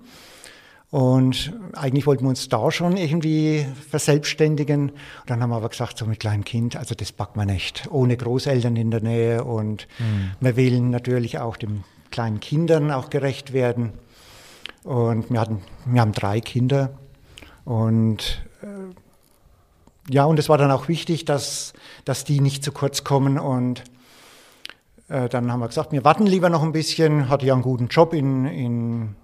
[0.97, 4.89] Und eigentlich wollten wir uns da schon irgendwie verselbstständigen.
[4.89, 7.87] Und dann haben wir aber gesagt, so mit kleinem Kind, also das packt man nicht,
[7.91, 9.45] ohne Großeltern in der Nähe.
[9.45, 10.31] Und mhm.
[10.41, 13.93] wir wollen natürlich auch den kleinen Kindern auch gerecht werden.
[14.85, 16.95] Und wir, hatten, wir haben drei Kinder.
[17.67, 21.75] Und äh, ja, und es war dann auch wichtig, dass,
[22.07, 23.39] dass die nicht zu kurz kommen.
[23.39, 23.85] Und
[25.11, 27.29] äh, dann haben wir gesagt, wir warten lieber noch ein bisschen.
[27.29, 29.15] Hatte ja einen guten Job in, in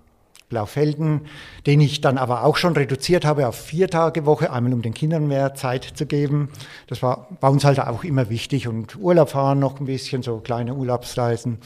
[0.53, 1.23] Blaufelden,
[1.67, 4.93] den ich dann aber auch schon reduziert habe auf vier Tage Woche, einmal um den
[4.93, 6.51] Kindern mehr Zeit zu geben.
[6.89, 10.39] Das war bei uns halt auch immer wichtig und Urlaub fahren noch ein bisschen, so
[10.39, 11.59] kleine Urlaubsreisen.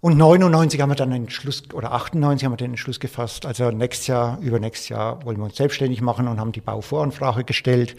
[0.00, 3.70] Und 99 haben wir dann den Entschluss, oder 98 haben wir den Entschluss gefasst, also
[3.72, 7.96] nächstes Jahr, übernächstes Jahr wollen wir uns selbstständig machen und haben die Bauvoranfrage gestellt.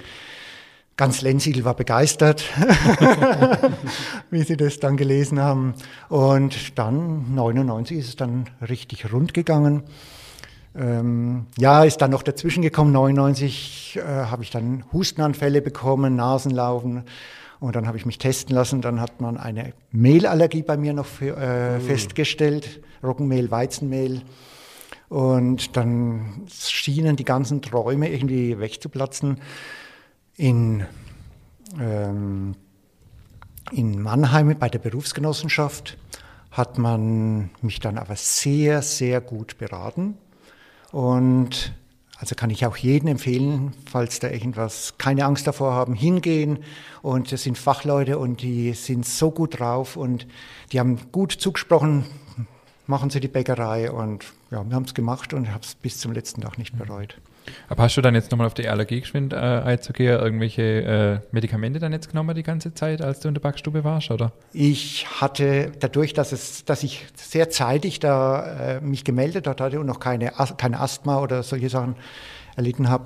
[0.98, 2.44] Ganz Lensiedel war begeistert,
[4.30, 5.74] wie sie das dann gelesen haben.
[6.10, 9.84] Und dann, 99, ist es dann richtig rund gegangen.
[10.76, 12.92] Ähm, ja, ist dann noch dazwischen gekommen.
[12.92, 17.04] 99 äh, habe ich dann Hustenanfälle bekommen, Nasenlaufen.
[17.60, 18.82] Und dann habe ich mich testen lassen.
[18.82, 21.82] Dann hat man eine Mehlallergie bei mir noch für, äh, mhm.
[21.82, 22.82] festgestellt.
[23.04, 24.22] Roggenmehl, Weizenmehl.
[25.10, 29.40] Und dann schienen die ganzen Träume irgendwie wegzuplatzen
[30.42, 30.88] in,
[31.80, 32.56] ähm,
[33.72, 36.00] in Mannheim bei der Berufsgenossenschaft
[36.50, 40.18] hat man mich dann aber sehr, sehr gut beraten.
[40.92, 41.74] Und
[42.18, 46.58] also kann ich auch jedem empfehlen, falls da irgendwas, keine Angst davor haben, hingehen.
[47.04, 50.26] Und das sind Fachleute und die sind so gut drauf und
[50.72, 52.06] die haben gut zugesprochen,
[52.88, 56.14] machen sie die Bäckerei und ja, wir haben es gemacht und habe es bis zum
[56.14, 57.22] letzten Tag nicht bereut.
[57.70, 61.80] Aber hast du dann jetzt nochmal auf die Allergie geschwind äh, einzugehen, irgendwelche äh, Medikamente
[61.80, 64.32] dann jetzt genommen die ganze Zeit, als du in der Backstube warst, oder?
[64.54, 69.86] Ich hatte dadurch, dass, es, dass ich sehr zeitig da äh, mich gemeldet hatte und
[69.86, 71.96] noch keine, keine Asthma oder solche Sachen
[72.56, 73.06] erlitten habe,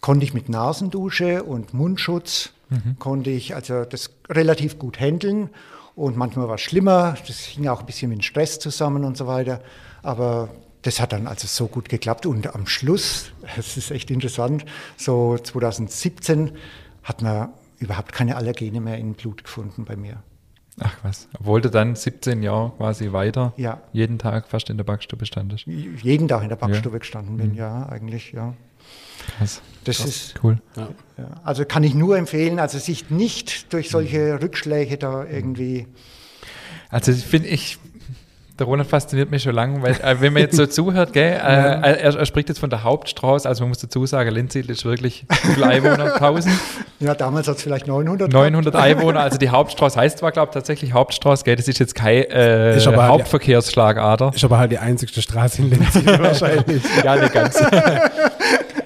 [0.00, 2.96] konnte ich mit Nasendusche und Mundschutz, mhm.
[2.98, 5.50] konnte ich also das relativ gut handeln
[5.94, 9.26] und manchmal war es schlimmer, das hing auch ein bisschen mit Stress zusammen und so
[9.26, 9.60] weiter,
[10.02, 10.48] aber
[10.82, 14.64] das hat dann also so gut geklappt und am Schluss, es ist echt interessant,
[14.96, 16.52] so 2017
[17.02, 20.22] hat man überhaupt keine Allergene mehr im Blut gefunden bei mir.
[20.78, 23.82] Ach was, obwohl du dann 17 Jahre quasi weiter ja.
[23.92, 25.66] jeden Tag fast in der Backstube standest.
[25.66, 26.98] Jeden Tag in der Backstube ja.
[27.00, 27.56] gestanden bin, mhm.
[27.56, 28.54] ja, eigentlich, ja.
[29.36, 29.60] Krass.
[29.84, 30.06] Das Krass.
[30.08, 30.58] ist cool.
[30.76, 30.88] Ja.
[31.44, 34.38] Also kann ich nur empfehlen, also sich nicht durch solche mhm.
[34.38, 35.86] Rückschläge da irgendwie.
[36.88, 37.78] Also finde ich,
[38.60, 41.36] der Roland fasziniert mich schon lange, weil äh, wenn man jetzt so zuhört, gell, äh,
[41.36, 45.24] er, er, spricht jetzt von der Hauptstraße, also man muss dazu sagen, Linzil ist wirklich
[45.30, 46.54] viele Einwohner, 1000.
[47.00, 48.30] Ja, damals hat es vielleicht 900.
[48.30, 48.86] 900 gehabt.
[48.86, 52.28] Einwohner, also die Hauptstraße heißt zwar, glaube ich, tatsächlich Hauptstraße, gell, das ist jetzt keine
[52.30, 54.32] äh, ist aber Hauptverkehrsschlagader.
[54.34, 56.82] Ist aber halt die einzigste Straße in Linzil wahrscheinlich.
[57.02, 57.58] ja, nicht ganz.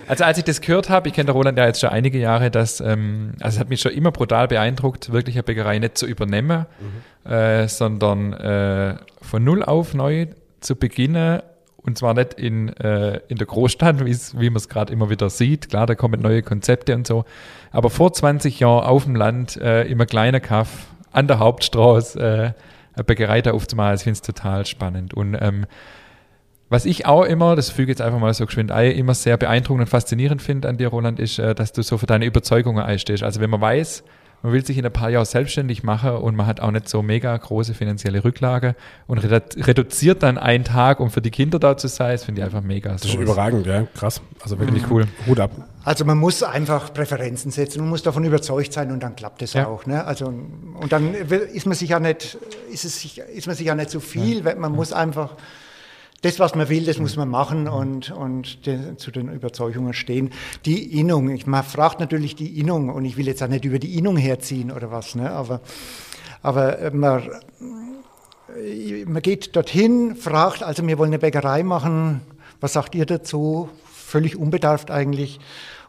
[0.07, 2.51] Also als ich das gehört habe, ich kenne der Roland ja jetzt schon einige Jahre,
[2.51, 6.07] dass, ähm, also es hat mich schon immer brutal beeindruckt, wirklich eine Bäckerei nicht zu
[6.07, 7.03] übernehmen, mhm.
[7.25, 10.27] Äh, sondern äh, von null auf neu
[10.61, 11.43] zu beginnen
[11.85, 15.69] und zwar nicht in, äh, in der Großstadt, wie man es gerade immer wieder sieht.
[15.69, 17.27] Klar, da kommen neue Konzepte und so.
[17.73, 22.53] Aber vor 20 Jahren auf dem Land, äh, immer kleiner Kaff, an der Hauptstraße, äh,
[22.95, 25.13] eine Bäckerei da aufzumachen, ich finde es total spannend.
[25.13, 25.67] Und ähm,
[26.71, 29.83] was ich auch immer, das füge jetzt einfach mal so geschwind ein, immer sehr beeindruckend
[29.83, 33.23] und faszinierend finde an dir, Roland, ist, äh, dass du so für deine Überzeugungen einstehst.
[33.23, 34.05] Also wenn man weiß,
[34.45, 37.01] man will sich in ein paar Jahren selbstständig machen und man hat auch nicht so
[37.01, 38.77] mega große finanzielle Rücklage
[39.07, 42.45] und reduziert dann einen Tag, um für die Kinder da zu sein, das finde ich
[42.45, 42.93] einfach mega.
[42.93, 44.21] Das ist überragend, ja, krass.
[44.43, 44.93] Also wirklich mhm.
[44.93, 45.07] cool.
[45.27, 45.51] Hut ab.
[45.83, 49.55] Also man muss einfach Präferenzen setzen, man muss davon überzeugt sein und dann klappt es
[49.55, 49.67] ja.
[49.67, 49.87] auch.
[49.87, 50.05] Ne?
[50.05, 52.37] Also, und dann ist man sich ja nicht,
[52.71, 54.55] ist es sich, ist man sich ja nicht so viel, ja.
[54.57, 55.37] man muss einfach
[56.25, 60.31] das, was man will, das muss man machen und, und de, zu den Überzeugungen stehen.
[60.65, 63.79] Die Innung, ich, man fragt natürlich die Innung und ich will jetzt auch nicht über
[63.79, 65.31] die Innung herziehen oder was, ne?
[65.31, 65.61] aber,
[66.43, 67.29] aber man,
[69.07, 72.23] man geht dorthin, fragt, also wir wollen eine Bäckerei machen,
[72.61, 73.69] was sagt ihr dazu?
[73.93, 75.41] Völlig unbedarft eigentlich.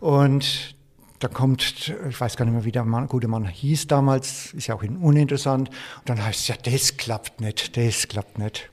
[0.02, 0.76] Und
[1.20, 4.68] da kommt, ich weiß gar nicht mehr, wie der Mann, gute Mann hieß damals, ist
[4.68, 5.70] ja auch uninteressant.
[5.70, 8.70] Und dann heißt es, ja, das klappt nicht, das klappt nicht.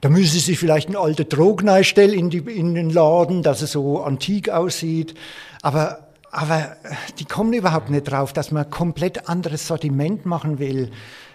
[0.00, 4.02] Da müssen Sie vielleicht eine alte Drogne stellen in, in den Laden, dass es so
[4.02, 5.14] antik aussieht.
[5.62, 6.76] Aber, aber
[7.18, 10.90] die kommen überhaupt nicht drauf, dass man komplett anderes Sortiment machen will.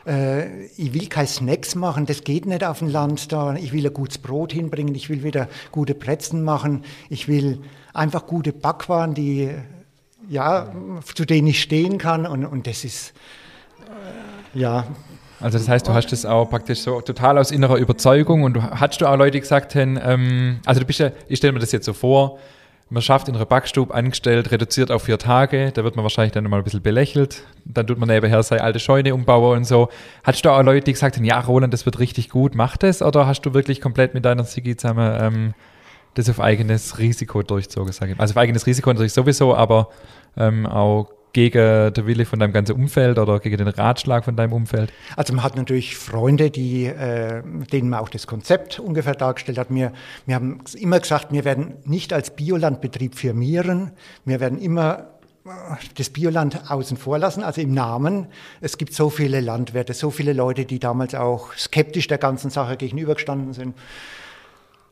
[0.06, 3.56] Äh, ich will keine Snacks machen, das geht nicht auf dem Land da.
[3.56, 6.84] Ich will ein gutes Brot hinbringen, ich will wieder gute Plätzen machen.
[7.10, 7.62] Ich will
[7.94, 9.52] einfach gute Backwaren, die,
[10.28, 10.74] ja,
[11.16, 12.26] zu denen ich stehen kann.
[12.26, 13.14] Und, und das ist,
[14.56, 14.88] äh, ja,
[15.42, 18.64] also das heißt, du hast das auch praktisch so total aus innerer Überzeugung und du
[18.64, 21.86] hast du auch Leute gesagt, ähm, also du bist ja, ich stelle mir das jetzt
[21.86, 22.40] so vor,
[22.90, 26.44] man schafft in einer Backstube angestellt, reduziert auf vier Tage, da wird man wahrscheinlich dann
[26.46, 29.90] mal ein bisschen belächelt, dann tut man nebenher seine alte Scheune umbauen und so.
[30.24, 33.02] Hattest du auch Leute, die gesagt haben, ja Roland, das wird richtig gut, mach das
[33.02, 35.54] oder hast du wirklich komplett mit deiner Sigi zusammen ähm,
[36.16, 38.20] das auf eigenes Risiko durchzogen, sage ich.
[38.20, 39.90] Also auf eigenes Risiko natürlich sowieso, aber
[40.36, 44.54] ähm, auch gegen den Wille von deinem ganzen Umfeld oder gegen den Ratschlag von deinem
[44.54, 44.92] Umfeld?
[45.16, 49.68] Also man hat natürlich Freunde, die, äh, denen man auch das Konzept ungefähr dargestellt hat.
[49.70, 49.94] Wir,
[50.26, 53.92] wir haben immer gesagt, wir werden nicht als Biolandbetrieb firmieren.
[54.26, 55.08] Wir werden immer
[55.46, 55.50] äh,
[55.96, 58.28] das Bioland außen vor lassen, also im Namen.
[58.62, 62.78] Es gibt so viele Landwirte, so viele Leute, die damals auch skeptisch der ganzen Sache
[62.78, 63.76] gegenübergestanden sind.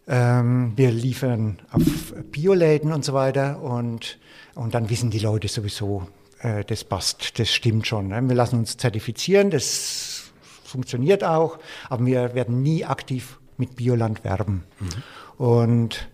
[0.10, 4.17] Ähm, wir liefern auf Bioläden und so weiter und,
[4.56, 6.08] und dann wissen die Leute sowieso,
[6.39, 8.10] äh, das passt, das stimmt schon.
[8.10, 8.21] Ne?
[8.28, 10.32] Wir lassen uns zertifizieren, das
[10.63, 14.63] funktioniert auch, aber wir werden nie aktiv mit Bioland werben.
[14.80, 15.43] Mhm.
[15.43, 16.10] Und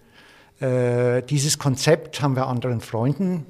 [0.60, 3.46] äh, dieses Konzept haben wir anderen Freunden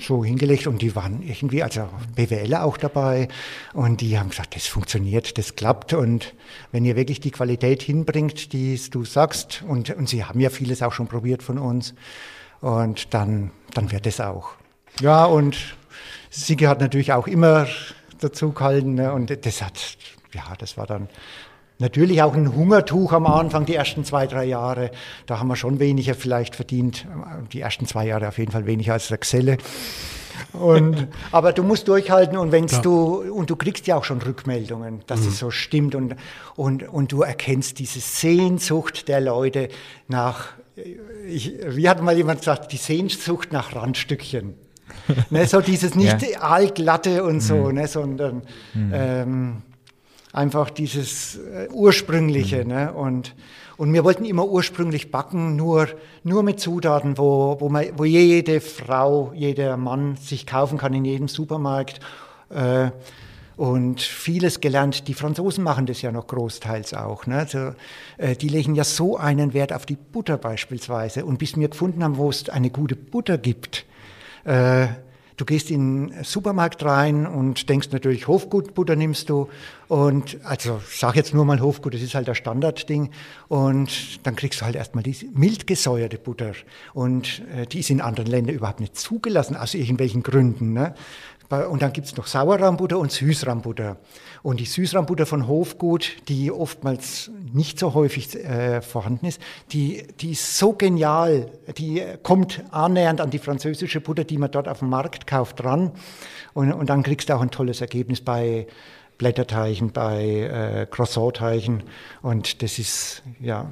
[0.00, 3.28] so hingelegt und die waren irgendwie, also BWLer auch dabei
[3.72, 6.34] und die haben gesagt, das funktioniert, das klappt und
[6.72, 10.82] wenn ihr wirklich die Qualität hinbringt, die du sagst und, und sie haben ja vieles
[10.82, 11.94] auch schon probiert von uns
[12.60, 14.54] und dann, dann wird es auch.
[15.02, 15.56] Ja, und
[16.30, 17.66] Sigi hat natürlich auch immer
[18.20, 19.12] dazu gehalten ne?
[19.12, 19.96] und das hat,
[20.32, 21.08] ja, das war dann
[21.78, 24.92] Natürlich auch ein Hungertuch am Anfang, die ersten zwei, drei Jahre.
[25.26, 27.08] Da haben wir schon weniger vielleicht verdient.
[27.52, 29.58] Die ersten zwei Jahre auf jeden Fall weniger als der Xelle.
[30.52, 35.00] Und, aber du musst durchhalten und wenn du, und du kriegst ja auch schon Rückmeldungen,
[35.08, 35.28] dass mhm.
[35.28, 36.14] es so stimmt und,
[36.54, 39.68] und, und du erkennst diese Sehnsucht der Leute
[40.06, 40.50] nach,
[41.26, 44.54] ich, wie hat mal jemand gesagt, die Sehnsucht nach Randstückchen.
[45.30, 46.40] Ne, so dieses nicht ja.
[46.40, 47.74] altlatte und so, mhm.
[47.74, 48.42] ne, sondern
[48.74, 48.92] mhm.
[48.94, 49.62] ähm,
[50.32, 52.64] einfach dieses äh, ursprüngliche.
[52.64, 52.68] Mhm.
[52.68, 52.92] Ne?
[52.92, 53.34] Und,
[53.76, 55.88] und wir wollten immer ursprünglich backen, nur,
[56.24, 61.04] nur mit Zutaten, wo, wo, man, wo jede Frau, jeder Mann sich kaufen kann in
[61.04, 62.00] jedem Supermarkt.
[62.50, 62.90] Äh,
[63.56, 65.08] und vieles gelernt.
[65.08, 67.26] Die Franzosen machen das ja noch großteils auch.
[67.26, 67.38] Ne?
[67.38, 67.74] Also,
[68.16, 71.24] äh, die legen ja so einen Wert auf die Butter beispielsweise.
[71.24, 73.84] Und bis wir gefunden haben, wo es eine gute Butter gibt,
[74.44, 74.88] äh,
[75.42, 79.48] Du gehst in den Supermarkt rein und denkst natürlich, Hofgutbutter nimmst du.
[79.88, 83.10] Und also sag jetzt nur mal Hofgut, das ist halt der Standardding.
[83.48, 86.52] Und dann kriegst du halt erstmal diese mild gesäuerte Butter.
[86.92, 90.74] Und äh, die ist in anderen Ländern überhaupt nicht zugelassen, aus irgendwelchen Gründen.
[90.74, 90.94] Ne?
[91.52, 93.98] Und dann gibt es noch Sauerrahmbutter und Süßrahmbutter.
[94.42, 100.32] Und die Süßrahmbutter von Hofgut, die oftmals nicht so häufig äh, vorhanden ist, die, die
[100.32, 101.50] ist so genial.
[101.76, 105.92] Die kommt annähernd an die französische Butter, die man dort auf dem Markt kauft, dran.
[106.54, 108.66] Und, und dann kriegst du auch ein tolles Ergebnis bei
[109.18, 111.82] Blätterteichen, bei äh, Croissant-Teichen.
[112.22, 113.70] Und das ist, ja,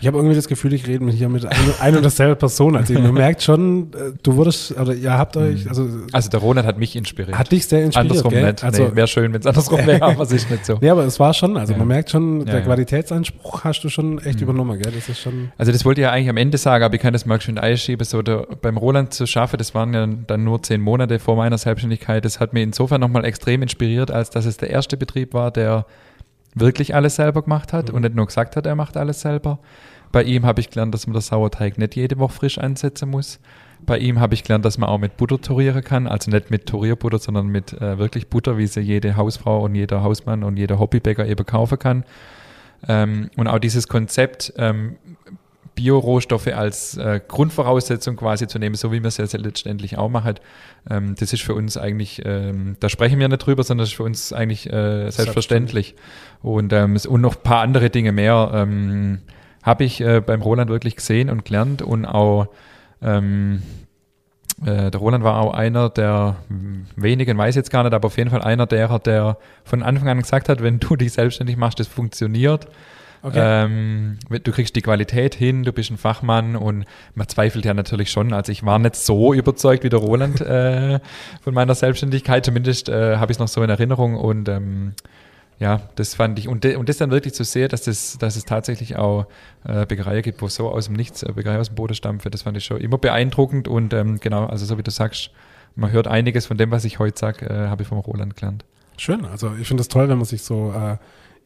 [0.00, 2.76] ich habe irgendwie das Gefühl, ich rede hier mit ein, und derselben Person.
[2.76, 5.70] Also man merkt schon, äh, du wurdest, oder ihr habt euch, mhm.
[5.70, 5.88] also.
[6.12, 7.38] Also der Ronald hat mich inspiriert.
[7.38, 8.10] Hat dich sehr inspiriert.
[8.10, 8.46] Andersrum gell?
[8.46, 8.64] nicht.
[8.64, 10.78] Also, nee, wäre schön, wenn es andersrum wäre, aber es ist nicht so.
[10.80, 11.78] Nee, aber es war schon, also ja.
[11.78, 14.44] man merkt schon, der ja, Qualitätsanspruch hast du schon echt mhm.
[14.44, 14.92] übernommen, gell?
[14.92, 15.52] Das ist schon.
[15.58, 17.58] Also das wollte ich ja eigentlich am Ende sagen, aber ich kann das mal schön
[17.58, 21.36] einschieben, so der, beim Roland zu schaffen, das waren ja dann nur zehn Monate vor
[21.36, 22.24] meiner Selbstständigkeit.
[22.24, 25.86] Das hat mir insofern nochmal extrem inspiriert, als dass es der erste Betrieb war, der
[26.54, 27.94] wirklich alles selber gemacht hat mhm.
[27.96, 29.58] und nicht nur gesagt hat, er macht alles selber.
[30.12, 33.38] Bei ihm habe ich gelernt, dass man das Sauerteig nicht jede Woche frisch einsetzen muss.
[33.86, 36.66] Bei ihm habe ich gelernt, dass man auch mit Butter torieren kann, also nicht mit
[36.66, 40.78] Torierbutter, sondern mit äh, wirklich Butter, wie sie jede Hausfrau und jeder Hausmann und jeder
[40.78, 42.04] Hobbybäcker eben kaufen kann.
[42.88, 44.96] Ähm, und auch dieses Konzept, ähm,
[45.74, 50.34] Biorohstoffe als äh, Grundvoraussetzung quasi zu nehmen, so wie wir es ja letztendlich auch machen.
[50.88, 53.96] Ähm, das ist für uns eigentlich, ähm, da sprechen wir nicht drüber, sondern das ist
[53.96, 55.94] für uns eigentlich äh, selbstverständlich.
[56.42, 58.50] Und, ähm, und noch ein paar andere Dinge mehr.
[58.54, 59.20] Ähm,
[59.62, 62.48] habe ich äh, beim Roland wirklich gesehen und gelernt und auch
[63.02, 63.62] ähm,
[64.64, 66.36] äh, der Roland war auch einer der
[66.96, 70.20] wenigen, weiß jetzt gar nicht, aber auf jeden Fall einer derer, der von Anfang an
[70.20, 72.66] gesagt hat, wenn du dich selbstständig machst, das funktioniert.
[73.22, 73.38] Okay.
[73.38, 78.10] Ähm, du kriegst die Qualität hin, du bist ein Fachmann und man zweifelt ja natürlich
[78.10, 78.32] schon.
[78.32, 81.00] Also ich war nicht so überzeugt wie der Roland äh,
[81.42, 84.94] von meiner Selbstständigkeit, zumindest äh, habe ich es noch so in Erinnerung und ähm,
[85.58, 86.48] ja, das fand ich.
[86.48, 89.26] Und, de, und das dann wirklich zu sehen, dass, das, dass es tatsächlich auch
[89.64, 92.42] äh, Bäckereien gibt, wo so aus dem Nichts äh, Bäckerei aus dem Boden stampfen, das
[92.42, 93.68] fand ich schon immer beeindruckend.
[93.68, 95.30] Und ähm, genau, also so wie du sagst,
[95.76, 98.64] man hört einiges von dem, was ich heute sage, äh, habe ich vom Roland gelernt.
[98.96, 100.96] Schön, also ich finde es toll, wenn man sich so äh,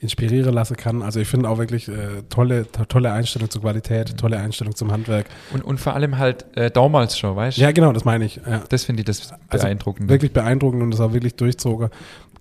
[0.04, 1.02] inspirieren lassen kann.
[1.02, 4.16] Also ich finde auch wirklich äh, tolle, tolle Einstellung zur Qualität, mhm.
[4.18, 5.26] tolle Einstellung zum Handwerk.
[5.52, 7.62] Und, und vor allem halt äh, damals schon, weißt du?
[7.62, 8.40] Ja, genau, das meine ich.
[8.46, 8.62] Ja.
[8.68, 10.02] Das finde ich das beeindruckend.
[10.02, 11.88] Also wirklich beeindruckend und das auch wirklich durchzogen.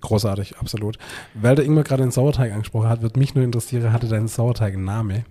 [0.01, 0.97] Großartig, absolut.
[1.33, 4.73] Weil der Ingmar gerade den Sauerteig angesprochen hat, wird mich nur interessieren, hatte dein Sauerteig
[4.73, 5.25] einen Namen?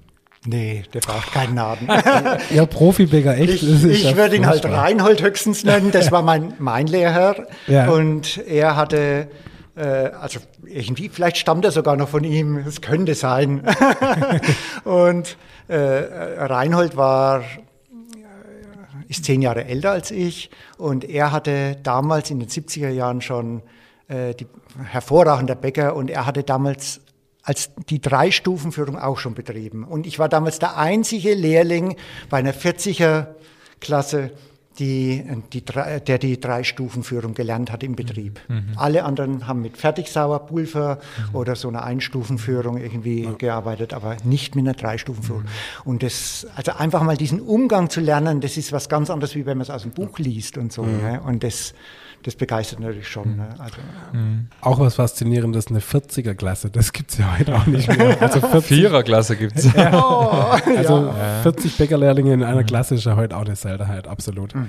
[0.44, 1.88] Nee, der braucht keinen Namen.
[2.50, 3.62] ja, Profibäcker, echt.
[3.62, 5.92] Ich, ich würde ihn halt Reinhold höchstens nennen.
[5.92, 7.46] Das war mein, mein Lehrer.
[7.68, 7.90] Ja.
[7.90, 9.28] Und er hatte,
[9.80, 12.58] also irgendwie, vielleicht stammt er sogar noch von ihm.
[12.58, 13.62] Es könnte sein.
[14.84, 15.36] und
[15.68, 17.42] äh, Reinhold war
[19.08, 23.62] ist zehn Jahre älter als ich und er hatte damals in den 70er Jahren schon
[24.08, 24.46] äh, die,
[24.84, 27.00] hervorragender Bäcker und er hatte damals
[27.42, 29.84] als die Drei-Stufen-Führung auch schon betrieben.
[29.84, 31.96] Und ich war damals der einzige Lehrling
[32.30, 33.26] bei einer 40er
[33.80, 34.30] Klasse,
[34.78, 38.40] die, die, der die Drei-Stufen-Führung gelernt hat im Betrieb.
[38.48, 38.54] Mhm.
[38.54, 38.62] mhm.
[38.76, 40.98] Alle anderen haben mit Fertigsauerpulver
[41.30, 41.36] mhm.
[41.36, 43.32] oder so einer Einstufenführung irgendwie ja.
[43.32, 45.42] gearbeitet, aber nicht mit einer Drei-Stufen-Führung.
[45.42, 45.48] Mhm.
[45.84, 49.46] Und das, also einfach mal diesen Umgang zu lernen, das ist was ganz anderes, wie
[49.46, 50.82] wenn man es aus dem Buch liest und so.
[50.82, 51.02] Mhm.
[51.02, 51.20] Ne?
[51.24, 51.74] Und das,
[52.22, 53.36] das begeistert natürlich schon.
[53.36, 53.48] Ne?
[53.58, 53.76] Also,
[54.12, 54.46] mhm.
[54.60, 58.20] Auch was Faszinierendes, eine 40er-Klasse, das gibt es ja heute auch nicht mehr.
[58.20, 59.72] Also 40er-Klasse gibt es.
[59.74, 59.92] ja.
[59.92, 61.42] oh, also ja.
[61.42, 62.66] 40 Bäckerlehrlinge in einer mhm.
[62.66, 64.54] Klasse ist ja heute auch eine Seltenheit, absolut.
[64.54, 64.66] Mhm, mhm.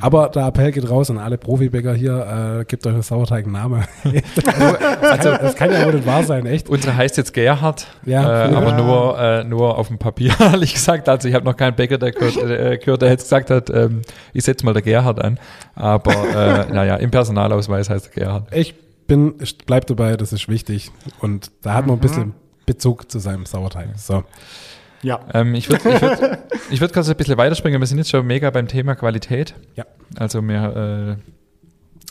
[0.00, 3.84] Aber der Appell geht raus an alle Profibäcker hier, äh, gebt euch einen Sauerteig-Name.
[5.02, 6.68] also, das kann ja wohl nicht wahr sein, echt.
[6.68, 11.08] Unsere heißt jetzt Gerhard, ja, äh, aber nur, äh, nur auf dem Papier, ehrlich gesagt.
[11.08, 14.02] Also ich habe noch keinen Bäcker, der gehört, äh, gehört der jetzt gesagt hat, ähm,
[14.32, 15.38] ich setze mal der Gerhard an.
[15.74, 18.54] Aber äh, im Personalausweis heißt er Gerhard.
[18.54, 18.74] Ich
[19.06, 20.90] bin, ich bleib dabei, das ist wichtig.
[21.20, 22.34] Und da hat man ein bisschen
[22.66, 23.90] Bezug zu seinem Sauerteig.
[23.96, 24.24] So.
[25.02, 25.20] Ja.
[25.32, 26.38] Ähm, ich würde ich würd,
[26.70, 27.80] ich würd kurz ein bisschen weiterspringen.
[27.80, 29.54] Wir sind jetzt schon mega beim Thema Qualität.
[29.76, 29.84] Ja.
[30.18, 31.32] Also wir äh,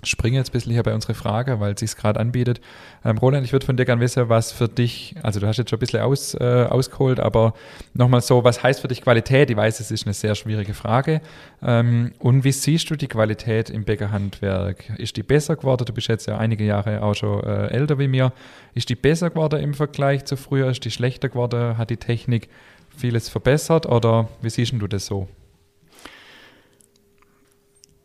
[0.03, 2.61] springen jetzt ein bisschen hier bei unserer Frage, weil es sich gerade anbietet.
[3.03, 5.69] Ähm, Roland, ich würde von dir gerne wissen, was für dich, also du hast jetzt
[5.69, 7.53] schon ein bisschen aus, äh, ausgeholt, aber
[7.93, 9.49] nochmal so, was heißt für dich Qualität?
[9.49, 11.21] Ich weiß, es ist eine sehr schwierige Frage.
[11.63, 14.91] Ähm, und wie siehst du die Qualität im Bäckerhandwerk?
[14.97, 15.85] Ist die besser geworden?
[15.85, 18.33] Du bist jetzt ja einige Jahre auch schon äh, älter wie mir.
[18.73, 20.69] Ist die besser geworden im Vergleich zu früher?
[20.69, 21.77] Ist die schlechter geworden?
[21.77, 22.49] Hat die Technik
[22.95, 25.27] vieles verbessert oder wie siehst du das so?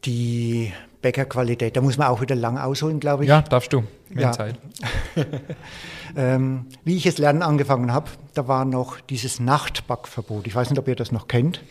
[0.05, 0.73] Die
[1.03, 3.29] Bäckerqualität, da muss man auch wieder lang ausholen, glaube ich.
[3.31, 3.85] Ja, darfst du.
[4.09, 4.33] Mehr Ja.
[4.33, 4.57] Zeit.
[6.17, 10.45] Ähm, wie ich es lernen angefangen habe, da war noch dieses Nachtbackverbot.
[10.49, 11.63] Ich weiß nicht, ob ihr das noch kennt.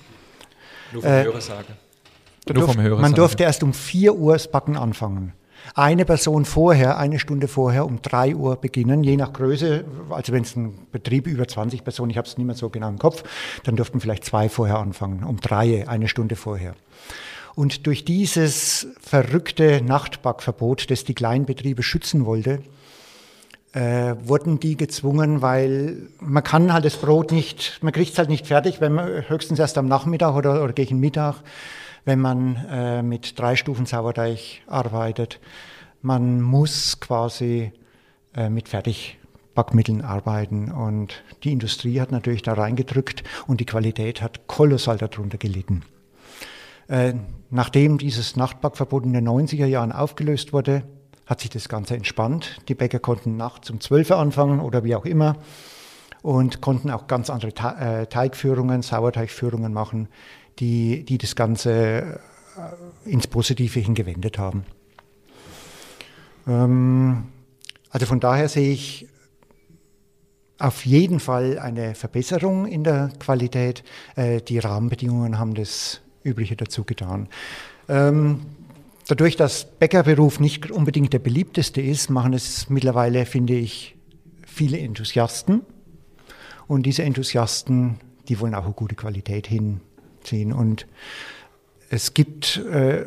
[0.94, 1.74] Nur vom Hörer sagen.
[2.46, 5.34] Da Nur vom durf- Hörer man durfte erst um 4 Uhr das Backen anfangen.
[5.76, 9.84] Eine Person vorher, eine Stunde vorher, um 3 Uhr beginnen, je nach Größe.
[10.10, 12.88] Also wenn es ein Betrieb über 20 Personen, ich habe es nicht mehr so genau
[12.88, 13.24] im Kopf,
[13.66, 16.76] dann durften vielleicht zwei vorher anfangen, um 3, eine Stunde vorher.
[17.60, 22.62] Und durch dieses verrückte Nachtbackverbot, das die Kleinbetriebe schützen wollte,
[23.74, 28.30] äh, wurden die gezwungen, weil man kann halt das Brot nicht, man kriegt es halt
[28.30, 31.36] nicht fertig, wenn man höchstens erst am Nachmittag oder, oder gegen Mittag,
[32.05, 35.41] wenn man äh, mit drei Stufen Sauerteig arbeitet.
[36.01, 37.74] Man muss quasi
[38.38, 44.47] äh, mit Fertigbackmitteln arbeiten und die Industrie hat natürlich da reingedrückt und die Qualität hat
[44.47, 45.84] kolossal darunter gelitten.
[46.90, 47.14] Äh,
[47.52, 50.84] nachdem dieses Nachtbackverbot in den 90er Jahren aufgelöst wurde,
[51.28, 52.58] hat sich das Ganze entspannt.
[52.68, 55.38] Die Bäcker konnten nachts um 12 Uhr anfangen oder wie auch immer
[56.24, 60.10] und konnten auch ganz andere äh, Teigführungen, Sauerteigführungen machen,
[60.58, 62.20] die, die das Ganze
[63.06, 64.66] äh, ins Positive hingewendet haben.
[66.48, 67.26] Ähm,
[67.92, 69.08] also von daher sehe ich
[70.58, 73.82] auf jeden Fall eine Verbesserung in der Qualität.
[74.18, 77.28] Die Rahmenbedingungen haben das Übliche dazu getan.
[77.88, 78.41] Ähm,
[79.07, 83.95] dadurch, dass Bäckerberuf nicht unbedingt der beliebteste ist, machen es mittlerweile, finde ich,
[84.45, 85.61] viele Enthusiasten.
[86.67, 90.53] Und diese Enthusiasten, die wollen auch eine gute Qualität hinziehen.
[90.53, 90.86] Und
[91.89, 93.05] es gibt äh,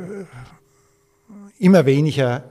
[1.58, 2.44] immer weniger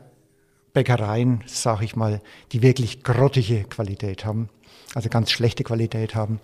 [0.74, 2.22] Bäckereien, sage ich mal,
[2.54, 4.50] die wirklich grottige Qualität haben,
[4.96, 6.40] also ganz schlechte Qualität haben.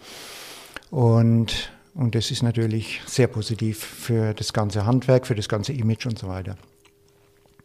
[0.89, 6.05] Und, und das ist natürlich sehr positiv für das ganze Handwerk, für das ganze Image
[6.05, 6.55] und so weiter.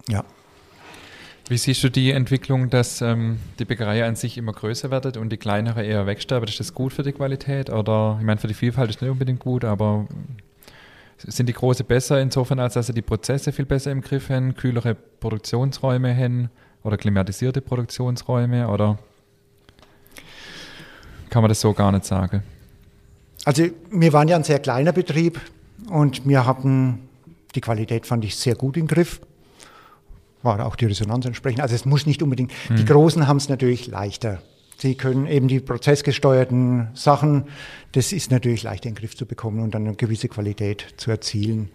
[0.09, 0.24] Ja.
[1.49, 5.30] Wie siehst du die Entwicklung, dass ähm, die Bäckerei an sich immer größer wird und
[5.30, 6.49] die kleinere eher wegsterben?
[6.49, 7.68] Ist das gut für die Qualität?
[7.68, 10.07] Oder ich meine, für die Vielfalt ist nicht unbedingt gut, aber
[11.18, 14.55] sind die große besser insofern, als dass sie die Prozesse viel besser im Griff haben,
[14.55, 16.49] kühlere Produktionsräume haben
[16.85, 18.66] oder klimatisierte Produktionsräume?
[18.68, 18.99] Oder
[21.28, 22.43] kann man das so gar nicht sagen?
[23.45, 25.40] Also wir waren ja ein sehr kleiner Betrieb
[25.88, 27.09] und wir hatten
[27.55, 29.20] die Qualität fand ich sehr gut im Griff.
[30.43, 31.61] War auch die Resonanz entsprechend.
[31.61, 32.53] Also es muss nicht unbedingt.
[32.70, 34.43] Die Großen haben es natürlich leichter.
[34.78, 37.45] Sie können eben die prozessgesteuerten Sachen,
[37.93, 41.11] das ist natürlich leichter in den Griff zu bekommen und dann eine gewisse Qualität zu
[41.11, 41.70] erzielen.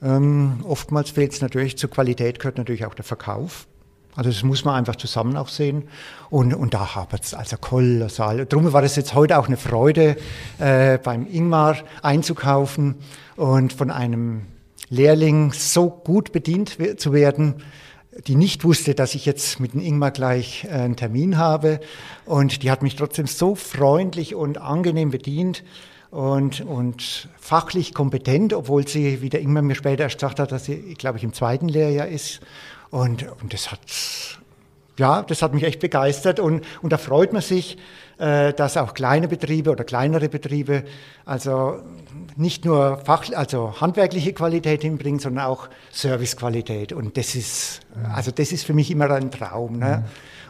[0.00, 3.66] Ähm, oftmals fehlt es natürlich, zur Qualität gehört natürlich auch der Verkauf.
[4.18, 5.84] Also das muss man einfach zusammen auch sehen.
[6.28, 8.46] Und, und da hapert es also kolossal.
[8.46, 10.16] Darum war das jetzt heute auch eine Freude,
[10.58, 12.96] äh, beim Ingmar einzukaufen
[13.36, 14.46] und von einem
[14.88, 17.62] Lehrling so gut bedient zu werden,
[18.26, 21.78] die nicht wusste, dass ich jetzt mit dem Ingmar gleich äh, einen Termin habe.
[22.24, 25.62] Und die hat mich trotzdem so freundlich und angenehm bedient
[26.10, 30.64] und, und fachlich kompetent, obwohl sie, wie der Ingmar mir später erst gesagt hat, dass
[30.64, 32.40] sie, glaube ich, im zweiten Lehrjahr ist.
[32.90, 33.80] Und, und das hat,
[34.98, 37.78] ja, das hat mich echt begeistert und, und da freut man sich,
[38.18, 40.84] äh, dass auch kleine Betriebe oder kleinere Betriebe
[41.24, 41.80] also
[42.36, 46.92] nicht nur Fach, also handwerkliche Qualität hinbringen, sondern auch Servicequalität.
[46.92, 47.80] Und das ist,
[48.14, 49.78] also das ist für mich immer ein Traum.
[49.78, 50.04] Ne?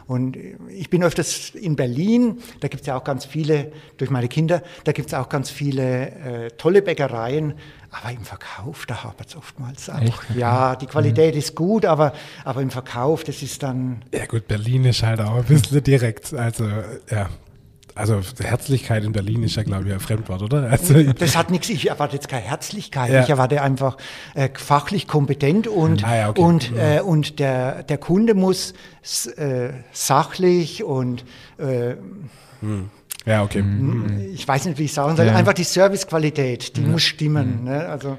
[0.09, 0.35] Und
[0.69, 4.63] ich bin öfters in Berlin, da gibt es ja auch ganz viele, durch meine Kinder,
[4.83, 7.53] da gibt es auch ganz viele äh, tolle Bäckereien,
[7.91, 10.01] aber im Verkauf, da hapert es oftmals auch.
[10.01, 10.35] Echt?
[10.35, 14.85] Ja, die Qualität ist gut, aber, aber im Verkauf, das ist dann, Ja gut, Berlin
[14.85, 16.33] ist halt auch ein bisschen direkt.
[16.33, 16.65] Also,
[17.11, 17.29] ja.
[17.99, 20.69] Also Herzlichkeit in Berlin ist ja, glaube ich, ein Fremdwort, oder?
[20.71, 23.23] Also, Das hat nichts, ich erwarte jetzt keine Herzlichkeit, Ja.
[23.23, 23.97] ich erwarte einfach
[24.35, 26.41] äh, fachlich kompetent und, Ah ja, okay.
[26.41, 28.73] und, äh, und der, der Kunde muss
[29.35, 31.25] äh, sachlich und
[31.57, 31.95] äh,
[33.25, 33.63] ja, okay.
[34.33, 35.35] ich weiß nicht, wie ich sagen soll, Ja.
[35.35, 37.65] einfach die Servicequalität, die muss stimmen.
[37.65, 37.85] Ne?
[37.87, 38.17] Also,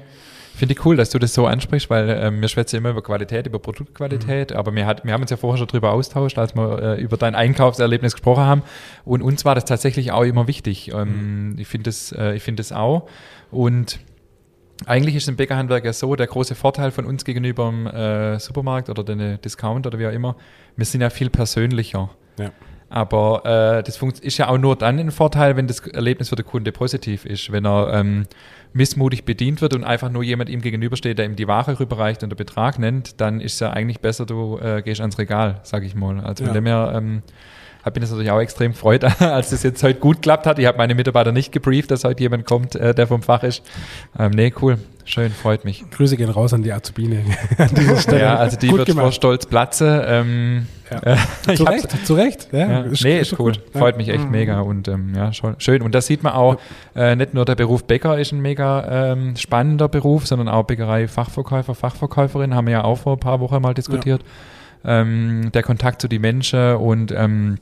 [0.61, 3.47] Finde ich cool, dass du das so ansprichst, weil äh, wir schwätzen immer über Qualität,
[3.47, 4.57] über Produktqualität, mhm.
[4.57, 7.17] aber wir, hat, wir haben uns ja vorher schon darüber austauscht, als wir äh, über
[7.17, 8.61] dein Einkaufserlebnis gesprochen haben.
[9.03, 10.91] Und uns war das tatsächlich auch immer wichtig.
[10.93, 11.55] Ähm, mhm.
[11.57, 13.09] Ich finde das, äh, ich finde das auch.
[13.49, 14.01] Und
[14.85, 18.91] eigentlich ist im Bäckerhandwerk ja so, der große Vorteil von uns gegenüber dem äh, Supermarkt
[18.91, 20.35] oder den Discount oder wie auch immer,
[20.75, 22.11] wir sind ja viel persönlicher.
[22.37, 22.51] Ja.
[22.91, 26.45] Aber äh, das ist ja auch nur dann ein Vorteil, wenn das Erlebnis für den
[26.45, 27.49] Kunde positiv ist.
[27.49, 28.27] Wenn er ähm,
[28.73, 32.29] missmutig bedient wird und einfach nur jemand ihm gegenübersteht, der ihm die Ware rüberreicht und
[32.29, 35.83] der Betrag nennt, dann ist es ja eigentlich besser, du äh, gehst ans Regal, sag
[35.83, 36.19] ich mal.
[36.21, 37.21] Also von dem her ähm,
[37.83, 40.59] habe mich das natürlich auch extrem gefreut, als das jetzt heute gut klappt hat.
[40.59, 43.63] Ich habe meine Mitarbeiter nicht gebrieft, dass heute jemand kommt, äh, der vom Fach ist.
[44.17, 44.77] Ähm, nee, cool.
[45.05, 45.83] Schön, freut mich.
[45.91, 47.23] Grüße gehen raus an die Azubine
[47.57, 48.21] an dieser Stelle.
[48.21, 49.03] Ja, also die Gut wird gemacht.
[49.03, 50.05] vor Stolz platze.
[50.07, 51.01] Ähm, ja.
[51.47, 52.47] äh, zu Recht, zu Recht.
[52.51, 52.81] Ja, ja.
[52.81, 53.53] Ist, nee, ist, ist cool.
[53.53, 53.61] Gut.
[53.73, 54.31] Freut mich echt mhm.
[54.31, 55.81] mega und ähm, ja, schon, schön.
[55.81, 56.57] Und da sieht man auch,
[56.95, 61.07] äh, nicht nur der Beruf Bäcker ist ein mega ähm, spannender Beruf, sondern auch Bäckerei
[61.07, 64.23] Fachverkäufer, Fachverkäuferin, haben wir ja auch vor ein paar Wochen mal diskutiert.
[64.83, 67.57] Ähm, der Kontakt zu den Menschen und ähm,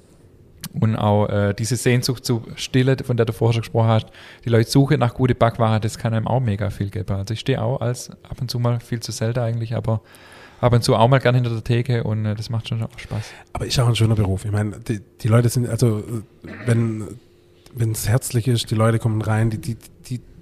[0.74, 4.08] und auch äh, diese Sehnsucht zu Stille, von der du vorher schon gesprochen hast,
[4.46, 7.16] die Leute suchen nach gute Backware, das kann einem auch mega viel geben.
[7.16, 10.02] Also ich stehe auch als ab und zu mal viel zu selten eigentlich, aber
[10.62, 12.90] ab und zu auch mal gerne hinter der Theke und äh, das macht schon auch
[12.98, 13.24] Spaß.
[13.54, 14.46] Aber ist auch ein schöner Beruf.
[14.46, 16.04] Ich meine, die, die Leute sind, also
[16.66, 17.08] wenn
[17.74, 19.78] wenn es herzlich ist, die Leute kommen rein, die, die,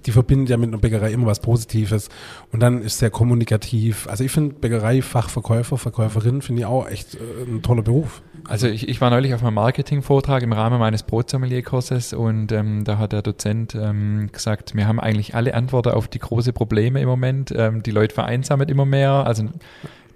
[0.06, 2.08] die, verbindet ja mit einer Bäckerei immer was Positives
[2.52, 4.06] und dann ist sehr kommunikativ.
[4.08, 8.22] Also ich finde Bäckerei, Fachverkäufer, Verkäuferin finde ich auch echt äh, ein toller Beruf.
[8.46, 12.98] Also ich, ich war neulich auf einem Marketingvortrag im Rahmen meines Brotsommelier-Kurses und ähm, da
[12.98, 17.08] hat der Dozent ähm, gesagt, wir haben eigentlich alle Antworten auf die großen Probleme im
[17.08, 17.52] Moment.
[17.56, 19.44] Ähm, die Leute vereinsamen immer mehr, also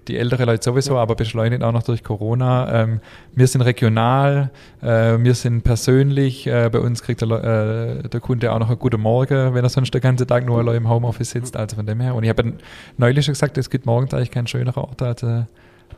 [0.07, 2.83] die ältere Leute sowieso, aber beschleunigt auch noch durch Corona.
[2.83, 2.99] Ähm,
[3.33, 4.51] wir sind regional,
[4.81, 6.47] äh, wir sind persönlich.
[6.47, 9.69] Äh, bei uns kriegt der, äh, der, Kunde auch noch einen guten Morgen, wenn er
[9.69, 11.55] sonst den ganzen Tag nur allein im Homeoffice sitzt.
[11.55, 12.15] Also von dem her.
[12.15, 12.53] Und ich habe
[12.97, 15.43] neulich schon gesagt, es gibt morgens eigentlich kein schönerer Ort als äh,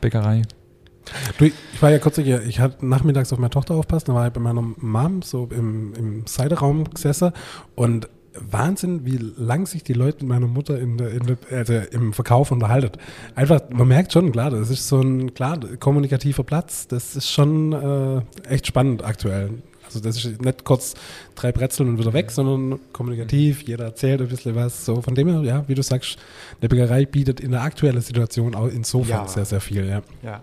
[0.00, 0.42] Bäckerei.
[1.38, 4.26] Du, ich war ja kurz hier, ich hatte nachmittags auf meine Tochter aufpassen, da war
[4.26, 7.32] ich bei meiner Mom so im, im Seideraum gesessen
[7.76, 8.08] und
[8.50, 12.98] Wahnsinn, wie lang sich die Leute mit meiner Mutter in in also im Verkauf unterhalten.
[13.34, 16.86] Einfach, man merkt schon, klar, das ist so ein klar kommunikativer Platz.
[16.88, 19.50] Das ist schon äh, echt spannend aktuell.
[19.86, 20.94] Also das ist nicht kurz
[21.36, 24.84] drei Brezeln und wieder weg, sondern kommunikativ, jeder erzählt ein bisschen was.
[24.84, 26.18] So von dem her, ja, wie du sagst,
[26.60, 29.28] eine Bäckerei bietet in der aktuellen Situation auch insofern ja.
[29.28, 30.02] sehr, sehr viel, ja.
[30.22, 30.42] ja, ja.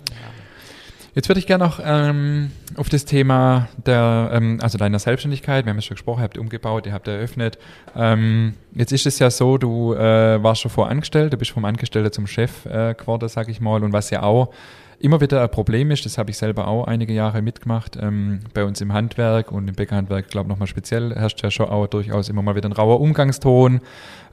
[1.16, 5.70] Jetzt würde ich gerne noch ähm, auf das Thema der, ähm, also deiner Selbstständigkeit, wir
[5.70, 7.60] haben ja schon gesprochen, ihr habt umgebaut, ihr habt eröffnet.
[7.96, 12.12] Ähm, jetzt ist es ja so, du äh, warst schon vorangestellt, du bist vom Angestellten
[12.12, 14.52] zum Chef äh, geworden, sag ich mal, und was ja auch
[14.98, 18.64] immer wieder ein Problem ist, das habe ich selber auch einige Jahre mitgemacht, ähm, bei
[18.64, 22.30] uns im Handwerk und im Bäckerhandwerk, glaube ich, nochmal speziell, herrscht ja schon auch durchaus
[22.30, 23.82] immer mal wieder ein rauer Umgangston.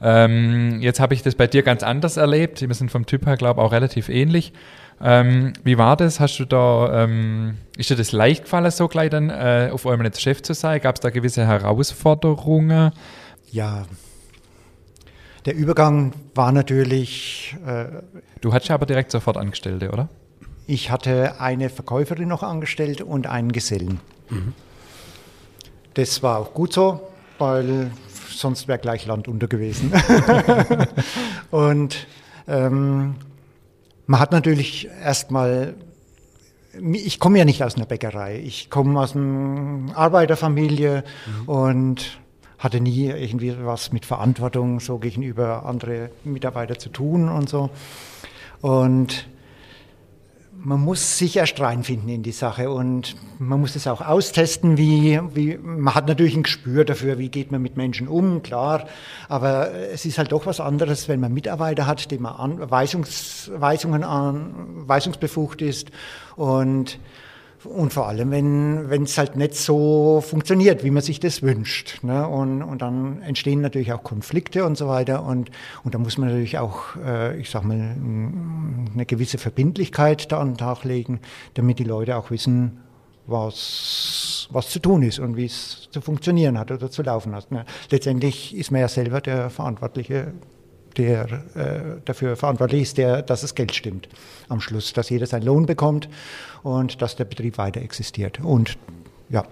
[0.01, 3.37] Ähm, jetzt habe ich das bei dir ganz anders erlebt, wir sind vom Typ her,
[3.37, 4.53] glaube ich, auch relativ ähnlich.
[5.03, 6.19] Ähm, wie war das?
[6.19, 10.05] Hast du da, ähm, ist dir das leicht gefallen, so gleich dann äh, auf einmal
[10.05, 10.79] jetzt Chef zu sein?
[10.81, 12.91] Gab es da gewisse Herausforderungen?
[13.51, 13.85] Ja,
[15.45, 17.55] der Übergang war natürlich.
[17.65, 17.85] Äh,
[18.41, 20.07] du hattest ja aber direkt sofort Angestellte, oder?
[20.67, 23.99] Ich hatte eine Verkäuferin noch angestellt und einen Gesellen.
[24.29, 24.53] Mhm.
[25.95, 27.01] Das war auch gut so,
[27.39, 27.91] weil
[28.29, 29.91] sonst wäre gleich Land unter gewesen.
[31.51, 32.07] und
[32.47, 33.15] ähm,
[34.11, 35.73] man hat natürlich erstmal,
[36.73, 41.47] ich komme ja nicht aus einer Bäckerei, ich komme aus einer Arbeiterfamilie mhm.
[41.47, 42.19] und
[42.59, 47.69] hatte nie irgendwie was mit Verantwortung so gegenüber andere Mitarbeiter zu tun und so.
[48.59, 49.29] Und
[50.63, 55.19] man muss sich erst reinfinden in die Sache und man muss es auch austesten, wie,
[55.33, 58.85] wie, man hat natürlich ein Gespür dafür, wie geht man mit Menschen um, klar,
[59.27, 63.49] aber es ist halt doch was anderes, wenn man Mitarbeiter hat, dem man an, Weisungs,
[63.55, 65.89] Weisungen an, weisungsbefugt ist
[66.35, 66.99] und
[67.63, 72.03] und vor allem, wenn es halt nicht so funktioniert, wie man sich das wünscht.
[72.03, 72.27] Ne?
[72.27, 75.23] Und, und dann entstehen natürlich auch Konflikte und so weiter.
[75.23, 75.51] Und,
[75.83, 80.51] und da muss man natürlich auch, äh, ich sag mal, eine gewisse Verbindlichkeit da an
[80.51, 81.19] den Tag legen,
[81.53, 82.79] damit die Leute auch wissen,
[83.27, 87.51] was, was zu tun ist und wie es zu funktionieren hat oder zu laufen hat.
[87.51, 87.65] Ne?
[87.89, 90.33] Letztendlich ist man ja selber der Verantwortliche
[90.97, 91.25] der
[91.55, 94.07] äh, dafür verantwortlich ist, der, dass das Geld stimmt
[94.49, 96.09] am Schluss, dass jeder seinen Lohn bekommt
[96.63, 98.39] und dass der Betrieb weiter existiert.
[98.39, 98.77] Und
[99.29, 99.45] ja,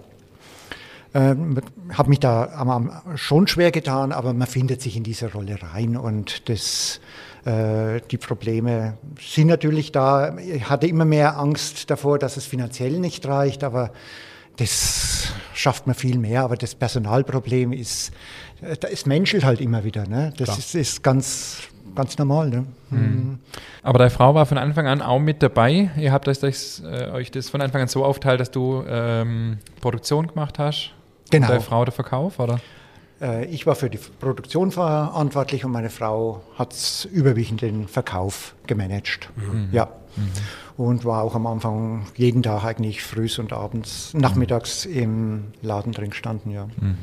[1.12, 1.58] ähm,
[1.92, 6.48] habe mich da schon schwer getan, aber man findet sich in diese Rolle rein und
[6.48, 7.00] das,
[7.44, 10.36] äh, die Probleme sind natürlich da.
[10.38, 13.90] Ich hatte immer mehr Angst davor, dass es finanziell nicht reicht, aber
[14.58, 18.12] das schafft man viel mehr, aber das Personalproblem ist,
[18.62, 20.06] äh, da ist menschelt halt immer wieder.
[20.06, 20.32] Ne?
[20.36, 21.58] Das ist, ist, ganz,
[21.94, 22.50] ganz normal.
[22.50, 22.66] Ne?
[22.90, 23.38] Mhm.
[23.82, 25.90] Aber deine Frau war von Anfang an auch mit dabei.
[25.96, 29.58] Ihr habt euch das, äh, euch das von Anfang an so aufteilt, dass du ähm,
[29.80, 30.92] Produktion gemacht hast.
[31.30, 31.46] Genau.
[31.46, 32.60] Und deine Frau der Verkauf, oder?
[33.20, 39.30] Äh, ich war für die Produktion verantwortlich und meine Frau hat überwiegend den Verkauf gemanagt.
[39.36, 39.68] Mhm.
[39.72, 39.88] Ja.
[40.16, 40.82] Mhm.
[40.82, 46.10] Und war auch am Anfang jeden Tag eigentlich früh und abends, nachmittags im Laden drin
[46.10, 46.66] gestanden, ja.
[46.80, 46.96] Mhm.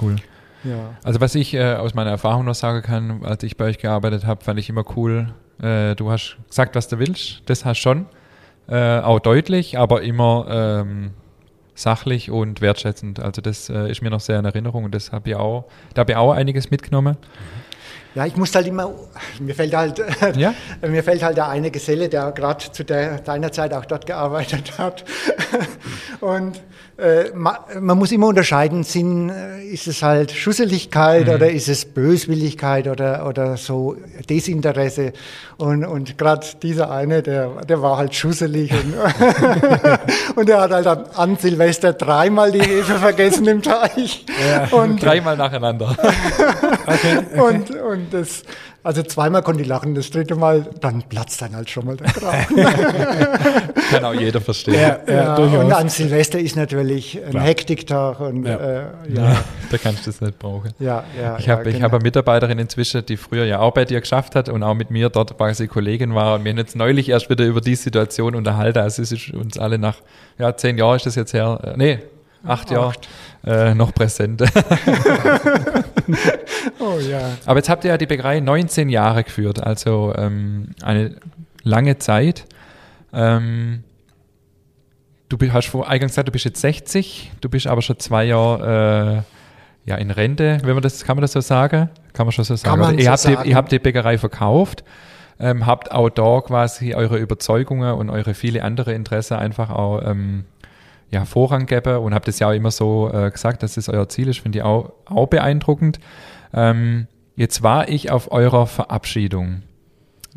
[0.00, 0.16] Cool.
[0.64, 0.94] Ja.
[1.02, 4.26] Also was ich äh, aus meiner Erfahrung noch sagen kann, als ich bei euch gearbeitet
[4.26, 5.32] habe, fand ich immer cool.
[5.62, 8.06] Äh, du hast gesagt, was du willst, das hast schon.
[8.68, 11.10] Äh, auch deutlich, aber immer ähm,
[11.74, 13.20] sachlich und wertschätzend.
[13.20, 16.00] Also das äh, ist mir noch sehr in Erinnerung und das habe ich auch, da
[16.00, 17.16] habe ich auch einiges mitgenommen.
[18.14, 18.92] Ja, ich muss halt immer,
[19.38, 20.02] mir fällt halt,
[20.36, 20.52] ja?
[20.86, 24.78] mir fällt halt der eine Geselle, der gerade zu der, deiner Zeit auch dort gearbeitet
[24.78, 25.04] hat.
[26.20, 26.60] Und
[27.34, 31.34] man, man, muss immer unterscheiden, sind, äh, ist es halt Schusseligkeit mhm.
[31.34, 33.96] oder ist es Böswilligkeit oder, oder so
[34.28, 35.12] Desinteresse.
[35.56, 38.94] Und, und gerade dieser eine, der, der war halt schusselig und,
[40.36, 44.24] und der hat halt an Silvester dreimal die Hefe vergessen im Teich.
[44.48, 45.96] Ja, und, dreimal nacheinander.
[46.86, 47.40] okay, okay.
[47.40, 48.42] Und, und das,
[48.82, 52.06] also zweimal konnte ich lachen, das dritte Mal, dann platzt dann halt schon mal der
[52.06, 52.56] Kragen.
[53.90, 54.74] Kann auch jeder verstehen.
[54.74, 57.44] Ja, ja, ja und an Silvester ist natürlich ein Klar.
[57.44, 58.56] Hektiktag und ja.
[58.56, 59.44] Äh, ja.
[59.70, 60.70] Da kannst du es nicht brauchen.
[60.78, 61.84] Ja, ja, ich habe genau.
[61.84, 64.90] hab eine Mitarbeiterin inzwischen, die früher ja auch bei dir geschafft hat und auch mit
[64.90, 66.36] mir dort quasi Kollegin war.
[66.36, 68.78] Und wir haben jetzt neulich erst wieder über die Situation unterhalten.
[68.78, 69.96] Also es ist uns alle nach,
[70.38, 71.60] ja, zehn Jahren ist das jetzt her.
[71.62, 71.98] Äh, nee,
[72.46, 72.94] acht Jahre
[73.46, 74.42] äh, noch präsent.
[76.78, 77.36] oh ja.
[77.46, 81.16] Aber jetzt habt ihr ja die Bäckerei 19 Jahre geführt, also ähm, eine
[81.62, 82.46] lange Zeit.
[83.12, 83.84] Ähm,
[85.28, 89.24] du hast vor eingangs gesagt, du bist jetzt 60, du bist aber schon zwei Jahre
[89.24, 91.88] äh, ja, in Rente, wenn man das, kann man das so sagen?
[92.12, 92.80] Kann man schon so sagen.
[92.80, 93.42] Kann ihr, so habt sagen.
[93.44, 94.84] Die, ihr habt die Bäckerei verkauft,
[95.38, 100.44] ähm, habt auch da quasi eure Überzeugungen und eure viele andere Interessen einfach auch ähm,
[101.10, 104.08] ja, Vorrang geben und habt es ja auch immer so äh, gesagt, dass es euer
[104.08, 105.98] Ziel ist, finde ich auch, auch beeindruckend.
[106.54, 107.06] Ähm,
[107.36, 109.62] jetzt war ich auf eurer Verabschiedung.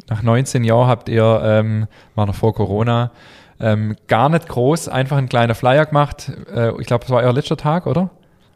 [0.10, 3.12] Nach 19 Jahren habt ihr, ähm, war noch vor Corona,
[3.60, 6.32] ähm, gar nicht groß, einfach ein kleiner Flyer gemacht.
[6.54, 8.10] Äh, ich glaube, es war euer letzter Tag, oder?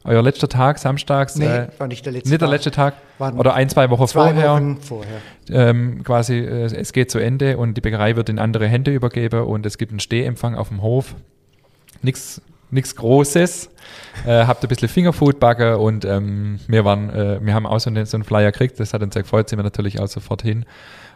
[0.03, 1.35] Euer letzter Tag, samstags?
[1.35, 2.95] Nee, äh, war nicht der letzte Nicht der letzte Tag.
[3.19, 4.53] Tag oder ein, zwei Wochen zwei vorher.
[4.53, 5.17] Wochen vorher.
[5.51, 9.43] Ähm, quasi, äh, es geht zu Ende und die Bäckerei wird in andere Hände übergeben
[9.43, 11.15] und es gibt einen Stehempfang auf dem Hof
[12.01, 13.69] nichts nichts Großes.
[14.25, 17.89] Äh, habt ein bisschen Fingerfood backen und ähm, wir waren, äh, wir haben auch so,
[17.89, 20.41] eine, so einen Flyer gekriegt, das hat uns sehr gefreut, sind wir natürlich auch sofort
[20.41, 20.65] hin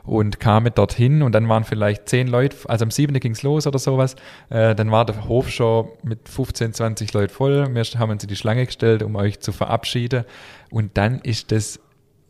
[0.04, 3.20] und kamen dorthin und dann waren vielleicht zehn Leute, also am 7.
[3.20, 4.16] ging es los oder sowas,
[4.50, 8.30] äh, dann war der Hof schon mit 15, 20 Leuten voll, wir haben uns in
[8.30, 10.24] die Schlange gestellt, um euch zu verabschieden
[10.70, 11.80] und dann ist das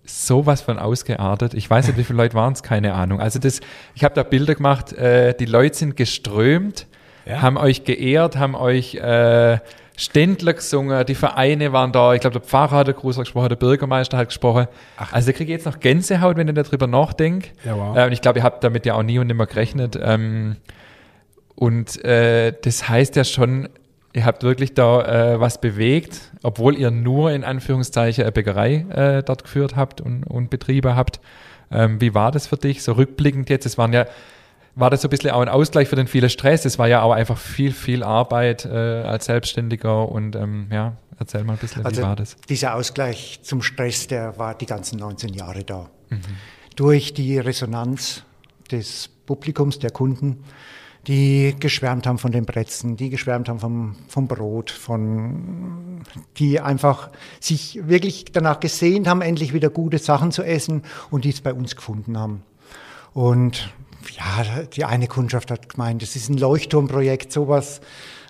[0.04, 1.54] sowas von ausgeartet.
[1.54, 3.22] Ich weiß nicht, wie viele Leute waren es, keine Ahnung.
[3.22, 3.62] Also das,
[3.94, 6.88] ich habe da Bilder gemacht, äh, die Leute sind geströmt,
[7.26, 7.42] ja.
[7.42, 9.60] haben euch geehrt, haben euch äh,
[9.98, 14.18] Ständler gesungen, die Vereine waren da, ich glaube, der Pfarrer hat Gruß gesprochen, der Bürgermeister
[14.18, 14.68] hat gesprochen.
[14.98, 15.14] Ach.
[15.14, 17.50] Also da kriege ich jetzt noch Gänsehaut, wenn ich darüber nachdenke.
[17.64, 17.96] Ja, wow.
[17.96, 20.00] äh, und ich glaube, ihr habt damit ja auch nie und nimmer gerechnet.
[20.02, 20.56] Ähm,
[21.56, 23.70] und äh, das heißt ja schon,
[24.14, 29.24] ihr habt wirklich da äh, was bewegt, obwohl ihr nur in Anführungszeichen eine Bäckerei äh,
[29.24, 31.20] dort geführt habt und, und Betriebe habt.
[31.72, 33.66] Ähm, wie war das für dich, so rückblickend jetzt?
[33.66, 34.06] Es waren ja
[34.76, 36.66] war das so ein bisschen auch ein Ausgleich für den vielen Stress.
[36.66, 41.44] Es war ja auch einfach viel, viel Arbeit äh, als Selbstständiger und ähm, ja, erzähl
[41.44, 42.36] mal ein bisschen, also wie war das?
[42.50, 45.90] Dieser Ausgleich zum Stress, der war die ganzen 19 Jahre da.
[46.10, 46.22] Mhm.
[46.76, 48.24] Durch die Resonanz
[48.72, 50.44] des Publikums, der Kunden,
[51.08, 56.04] die geschwärmt haben von den Bretzen, die geschwärmt haben vom, vom Brot, von,
[56.38, 57.10] die einfach
[57.40, 61.54] sich wirklich danach gesehnt haben, endlich wieder gute Sachen zu essen und die es bei
[61.54, 62.44] uns gefunden haben.
[63.14, 63.74] Und
[64.18, 67.82] ja, die eine Kundschaft hat gemeint, das ist ein Leuchtturmprojekt, sowas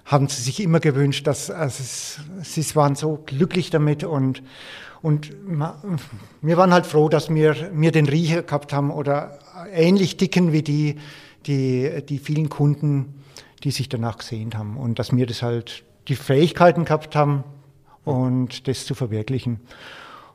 [0.05, 4.41] haben sie sich immer gewünscht, dass also es, sie waren so glücklich damit und
[5.01, 5.33] und
[6.41, 9.39] wir waren halt froh, dass wir, wir den Riecher gehabt haben oder
[9.73, 10.97] ähnlich dicken wie die,
[11.47, 13.15] die, die vielen Kunden,
[13.63, 17.43] die sich danach gesehnt haben und dass wir das halt die Fähigkeiten gehabt haben
[18.05, 19.59] und das zu verwirklichen.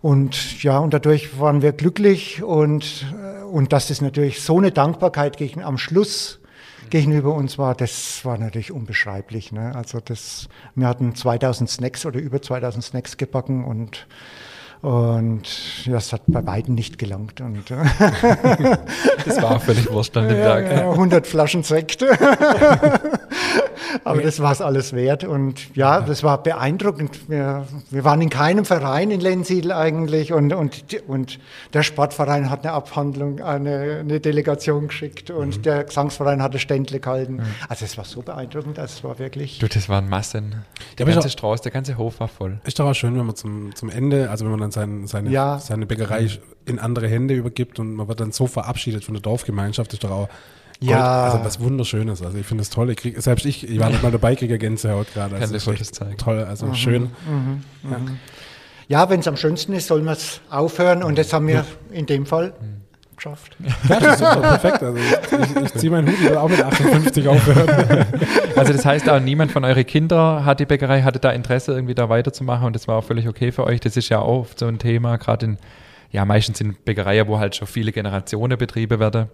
[0.03, 3.07] Und ja, und dadurch waren wir glücklich und,
[3.47, 6.41] und dass das natürlich so eine Dankbarkeit gegen, am Schluss
[6.91, 9.53] gegenüber uns war, das war natürlich unbeschreiblich.
[9.53, 9.75] Ne?
[9.75, 14.07] Also das, wir hatten 2000 Snacks oder über 2000 Snacks gebacken und
[14.83, 15.43] und
[15.87, 17.41] das hat bei beiden nicht gelangt.
[17.41, 17.65] Und,
[19.25, 20.71] das war völlig wurscht an dem ja, Tag.
[20.71, 22.05] Ja, 100 Flaschen Sekt.
[24.05, 25.25] Aber das war es alles wert.
[25.25, 27.29] Und ja, das war beeindruckend.
[27.29, 30.33] Wir, wir waren in keinem Verein in Lensiedl eigentlich.
[30.33, 31.39] Und, und, und
[31.73, 35.31] der Sportverein hat eine Abhandlung, eine, eine Delegation geschickt.
[35.31, 35.63] Und mhm.
[35.63, 37.35] der Gesangsverein hat eine Ständle gehalten.
[37.37, 37.47] Mhm.
[37.69, 38.79] Also es war so beeindruckend.
[38.79, 39.59] Das war wirklich...
[39.59, 40.65] Du, das waren Massen.
[40.99, 42.61] Der ja, ganze Strauß, der ganze Hof war voll.
[42.65, 45.31] Ist doch auch schön, wenn man zum, zum Ende, also wenn man dann sein, seine,
[45.31, 45.59] ja.
[45.59, 46.29] seine Bäckerei
[46.65, 50.11] in andere Hände übergibt und man wird dann so verabschiedet von der Dorfgemeinschaft, ist doch
[50.11, 50.29] auch
[50.81, 51.25] ja.
[51.25, 52.23] Also was Wunderschönes.
[52.23, 52.91] Also ich finde es toll.
[52.91, 55.37] Ich krieg, selbst ich, ich war nicht mal dabei, kriege Gänsehaut gerade.
[55.37, 56.17] Also Kann das zeigen.
[56.17, 56.75] Toll, also mhm.
[56.75, 57.03] schön.
[57.03, 57.63] Mhm.
[57.91, 58.19] Ja, mhm.
[58.89, 61.65] ja wenn es am schönsten ist, soll man es aufhören und das haben wir ja.
[61.91, 62.53] in dem Fall
[63.17, 63.57] geschafft.
[63.89, 64.83] Ja, das ist super, perfekt.
[64.83, 68.07] Also ich, ich, ich ziehe meinen Hut, ich will auch mit 58 aufhören.
[68.57, 71.95] Also das heißt auch, niemand von euren Kindern hat die Bäckerei, hatte da Interesse, irgendwie
[71.95, 73.81] da weiterzumachen und das war auch völlig okay für euch.
[73.81, 75.59] Das ist ja auch so ein Thema, gerade in,
[76.11, 79.29] ja meistens in Bäckereien, wo halt schon viele Generationen betrieben werden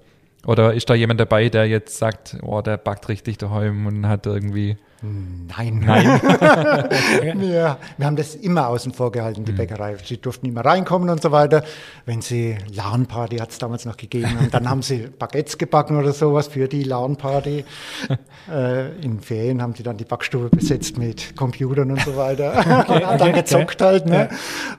[0.47, 4.27] oder ist da jemand dabei, der jetzt sagt, oh, der backt richtig daheim und hat
[4.27, 4.77] irgendwie.
[5.03, 5.83] Nein.
[5.85, 6.21] Nein.
[7.41, 9.57] ja, wir haben das immer außen vor gehalten, die mhm.
[9.57, 9.97] Bäckerei.
[10.05, 11.65] Sie durften immer reinkommen und so weiter.
[12.07, 16.13] Wenn sie LAN-Party hat es damals noch gegeben, und dann haben sie Baguettes gebacken oder
[16.13, 17.65] sowas für die LAN-Party.
[18.51, 22.53] äh, in Ferien haben sie dann die Backstube besetzt mit Computern und so weiter.
[22.83, 23.85] Okay, und dann gezockt okay.
[23.85, 24.07] halt.
[24.07, 24.29] Ne?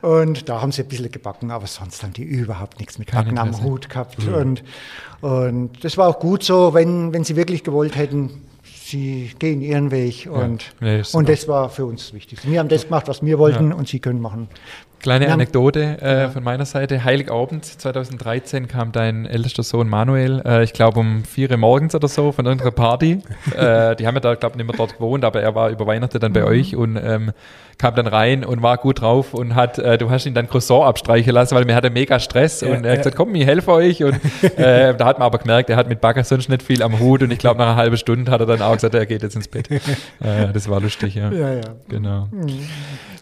[0.02, 0.10] Ja.
[0.10, 3.38] Und da haben sie ein bisschen gebacken, aber sonst haben die überhaupt nichts mit Backen
[3.38, 4.26] am Hut gehabt.
[4.26, 4.34] Mhm.
[4.34, 4.64] Und
[5.24, 8.42] und das war auch gut so, wenn, wenn sie wirklich gewollt hätten,
[8.94, 10.28] sie gehen ihren Weg.
[10.32, 12.40] Und, ja, nee, und das war für uns wichtig.
[12.44, 13.76] Wir haben das gemacht, was wir wollten ja.
[13.76, 14.48] und sie können machen.
[15.04, 16.30] Kleine Anekdote äh, ja.
[16.30, 17.04] von meiner Seite.
[17.04, 22.08] Heiligabend 2013 kam dein ältester Sohn Manuel, äh, ich glaube um vier Uhr morgens oder
[22.08, 23.20] so, von irgendeiner Party.
[23.58, 25.86] äh, die haben ja da, glaube ich, nicht mehr dort gewohnt, aber er war über
[25.88, 26.48] Weihnachten dann bei mhm.
[26.48, 27.34] euch und ähm,
[27.78, 30.86] kam dann rein und war gut drauf und hat, äh, du hast ihn dann Croissant
[30.86, 33.72] abstreichen lassen, weil mir hatte mega Stress ja, und er hat gesagt, komm, ich helfe
[33.74, 34.14] euch und
[34.58, 37.24] äh, da hat man aber gemerkt, er hat mit Bagger sonst nicht viel am Hut
[37.24, 39.36] und ich glaube nach einer halben Stunde hat er dann auch gesagt, er geht jetzt
[39.36, 39.70] ins Bett.
[39.72, 39.82] äh,
[40.54, 41.30] das war lustig, ja.
[41.30, 41.62] Ja, ja.
[41.90, 42.30] Genau.
[42.32, 42.62] Mhm.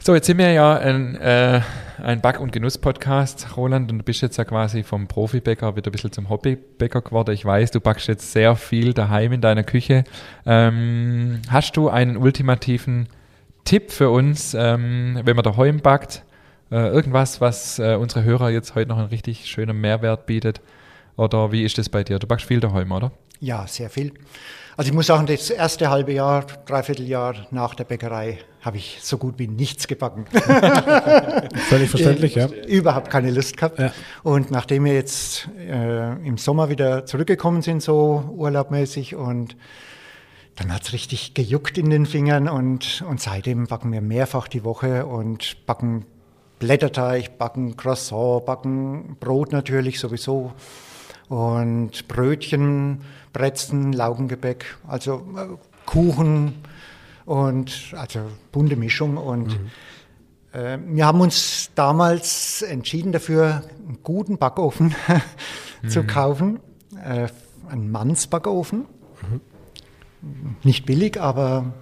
[0.03, 1.61] So, jetzt sind wir ja ein, äh,
[2.03, 5.91] ein Back- und Genuss-Podcast, Roland, und du bist jetzt ja quasi vom Profibäcker wieder ein
[5.91, 7.31] bisschen zum Hobbybäcker geworden.
[7.31, 10.03] Ich weiß, du backst jetzt sehr viel daheim in deiner Küche.
[10.45, 13.07] Ähm, hast du einen ultimativen
[13.65, 16.23] Tipp für uns, ähm, wenn man daheim backt?
[16.71, 20.61] Äh, irgendwas, was äh, unsere Hörer jetzt heute noch einen richtig schönen Mehrwert bietet?
[21.17, 22.19] Oder wie ist das bei dir?
[22.19, 23.11] Du backst viel daheim, oder?
[23.39, 24.13] Ja, sehr viel.
[24.77, 28.99] Also ich muss sagen, das erste halbe Jahr, dreiviertel Jahr nach der Bäckerei habe ich
[29.01, 30.25] so gut wie nichts gebacken.
[31.69, 32.47] Völlig verständlich, ja.
[32.47, 33.79] Überhaupt keine Lust gehabt.
[33.79, 33.91] Ja.
[34.23, 39.55] Und nachdem wir jetzt äh, im Sommer wieder zurückgekommen sind, so urlaubmäßig und
[40.55, 44.63] dann hat es richtig gejuckt in den Fingern und, und seitdem backen wir mehrfach die
[44.63, 46.05] Woche und backen
[46.59, 50.51] Blätterteig, backen Croissant, backen Brot natürlich sowieso
[51.29, 53.01] und Brötchen,
[53.33, 55.47] Brezen, Laugengebäck, also äh,
[55.87, 56.53] Kuchen
[57.25, 60.59] und also bunte Mischung und mhm.
[60.59, 64.95] äh, wir haben uns damals entschieden dafür, einen guten Backofen
[65.87, 66.07] zu mhm.
[66.07, 66.59] kaufen,
[67.03, 67.27] äh,
[67.69, 68.85] einen Mannsbackofen.
[69.29, 69.41] Mhm
[70.63, 71.73] nicht billig, aber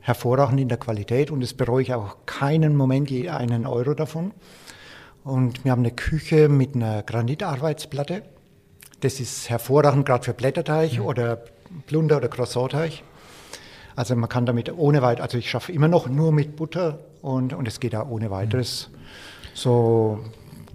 [0.00, 4.32] hervorragend in der Qualität und es bereue ich auch keinen Moment je einen Euro davon.
[5.24, 8.22] Und wir haben eine Küche mit einer Granitarbeitsplatte.
[9.00, 11.04] Das ist hervorragend gerade für Blätterteig mhm.
[11.04, 11.44] oder
[11.86, 13.02] Plunder oder Croissantteig.
[13.96, 17.52] Also man kann damit ohne weit, also ich schaffe immer noch nur mit Butter und,
[17.52, 18.90] und es geht auch ohne weiteres.
[19.54, 20.18] So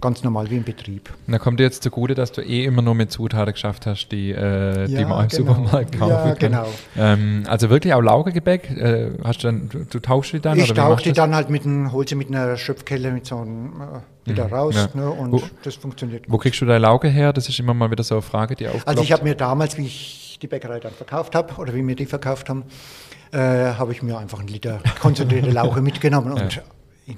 [0.00, 1.10] ganz normal wie im Betrieb.
[1.26, 4.30] Da kommt dir jetzt zugute, dass du eh immer nur mit Zutaten geschafft hast, die,
[4.30, 5.54] äh, ja, die man im genau.
[5.54, 6.38] Supermarkt kaufen ja, kann.
[6.38, 6.66] Genau.
[6.96, 10.58] Ähm, also wirklich auch Laugengebäck, äh, hast du dann, du, du tauschst die dann?
[10.58, 13.72] Ich tauche die dann halt mit einem, hol sie mit einer Schöpfkelle mit so einem,
[14.26, 14.88] äh, wieder mhm, raus ja.
[15.00, 16.32] ne, und wo, das funktioniert gut.
[16.32, 17.32] Wo kriegst du deine Lauge her?
[17.32, 18.86] Das ist immer mal wieder so eine Frage, die aufkommt.
[18.88, 21.96] Also ich habe mir damals, wie ich die Bäckerei dann verkauft habe oder wie wir
[21.96, 22.64] die verkauft haben,
[23.32, 23.38] äh,
[23.74, 26.62] habe ich mir einfach einen Liter konzentrierte Lauge mitgenommen und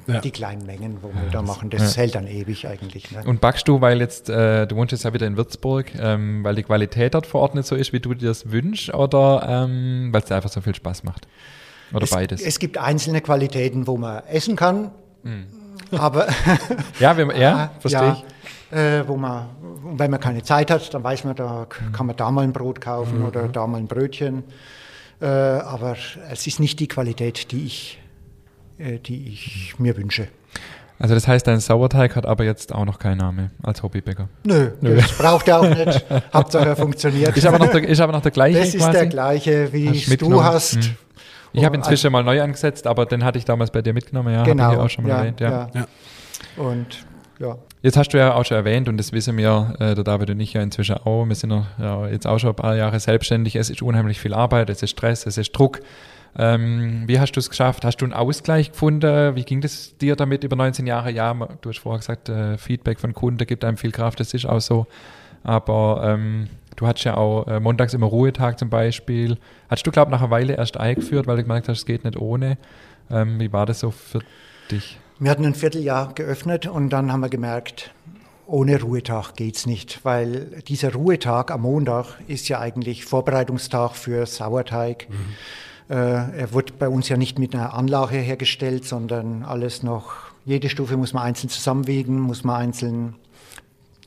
[0.06, 0.20] ja.
[0.20, 1.70] die kleinen Mengen, wo wir da machen.
[1.70, 2.02] Das ja.
[2.02, 3.10] hält dann ewig eigentlich.
[3.10, 3.22] Ne?
[3.24, 6.54] Und backst du, weil jetzt, äh, du wohnst jetzt ja wieder in Würzburg, ähm, weil
[6.54, 10.08] die Qualität dort vor Ort nicht so ist, wie du dir das wünschst, oder ähm,
[10.12, 11.26] weil es dir einfach so viel Spaß macht?
[11.92, 12.40] Oder es, beides?
[12.40, 14.90] Es gibt einzelne Qualitäten, wo man essen kann,
[15.22, 15.46] mhm.
[15.92, 16.28] aber.
[17.00, 18.24] ja, wenn, ja verstehe ich.
[18.76, 19.48] Äh, wo man,
[19.96, 22.80] wenn man keine Zeit hat, dann weiß man, da kann man da mal ein Brot
[22.80, 23.24] kaufen mhm.
[23.24, 24.44] oder da mal ein Brötchen.
[25.20, 25.96] Äh, aber
[26.30, 28.00] es ist nicht die Qualität, die ich
[28.80, 30.28] äh, die ich mir wünsche.
[30.98, 34.28] Also das heißt, dein Sauerteig hat aber jetzt auch noch keinen Namen als Hobbybäcker?
[34.44, 34.96] Nö, Nö.
[34.96, 36.04] das braucht er auch nicht.
[36.32, 37.36] Hauptsache er funktioniert.
[37.36, 38.92] Ist aber noch der, ist aber noch der gleiche Das ist quasi?
[38.92, 40.74] der gleiche, wie hast du hast.
[40.74, 40.96] Hm.
[41.52, 44.32] Ich habe inzwischen also, mal neu angesetzt, aber den hatte ich damals bei dir mitgenommen,
[44.32, 45.40] ja, genau, ich auch schon mal ja, erwähnt.
[45.40, 45.70] Ja.
[45.74, 45.86] ja.
[46.56, 47.06] Und
[47.40, 47.58] ja.
[47.82, 50.40] Jetzt hast du ja auch schon erwähnt und das wissen wir, äh, der David und
[50.40, 51.24] ich ja inzwischen auch.
[51.26, 53.56] Wir sind ja jetzt auch schon ein paar Jahre selbstständig.
[53.56, 55.80] Es ist unheimlich viel Arbeit, es ist Stress, es ist Druck.
[56.38, 57.84] Ähm, wie hast du es geschafft?
[57.84, 59.34] Hast du einen Ausgleich gefunden?
[59.34, 61.10] Wie ging das dir damit über 19 Jahre?
[61.10, 64.46] Ja, du hast vorher gesagt, äh, Feedback von Kunden gibt einem viel Kraft, das ist
[64.46, 64.86] auch so.
[65.42, 69.38] Aber ähm, du hattest ja auch äh, montags immer Ruhetag zum Beispiel.
[69.68, 72.04] Hattest du, glaube ich, nach einer Weile erst eingeführt, weil du gemerkt hast, es geht
[72.04, 72.58] nicht ohne.
[73.10, 74.20] Ähm, wie war das so für
[74.70, 74.99] dich?
[75.22, 77.92] Wir hatten ein Vierteljahr geöffnet und dann haben wir gemerkt,
[78.46, 84.24] ohne Ruhetag geht es nicht, weil dieser Ruhetag am Montag ist ja eigentlich Vorbereitungstag für
[84.24, 85.08] Sauerteig.
[85.10, 85.94] Mhm.
[85.94, 90.14] Äh, er wird bei uns ja nicht mit einer Anlage hergestellt, sondern alles noch,
[90.46, 93.14] jede Stufe muss man einzeln zusammenwiegen, muss man einzeln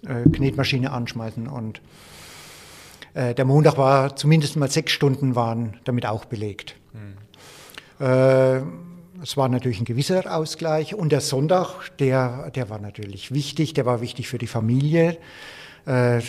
[0.08, 1.80] äh, Knetmaschine anschmeißen und
[3.14, 6.76] äh, der Montag war zumindest mal sechs Stunden waren damit auch belegt.
[6.94, 8.74] Mhm.
[9.24, 10.96] Es war natürlich ein gewisser Ausgleich.
[10.96, 15.18] Und der Sonntag, der, der war natürlich wichtig, der war wichtig für die Familie.
[15.86, 16.20] Äh,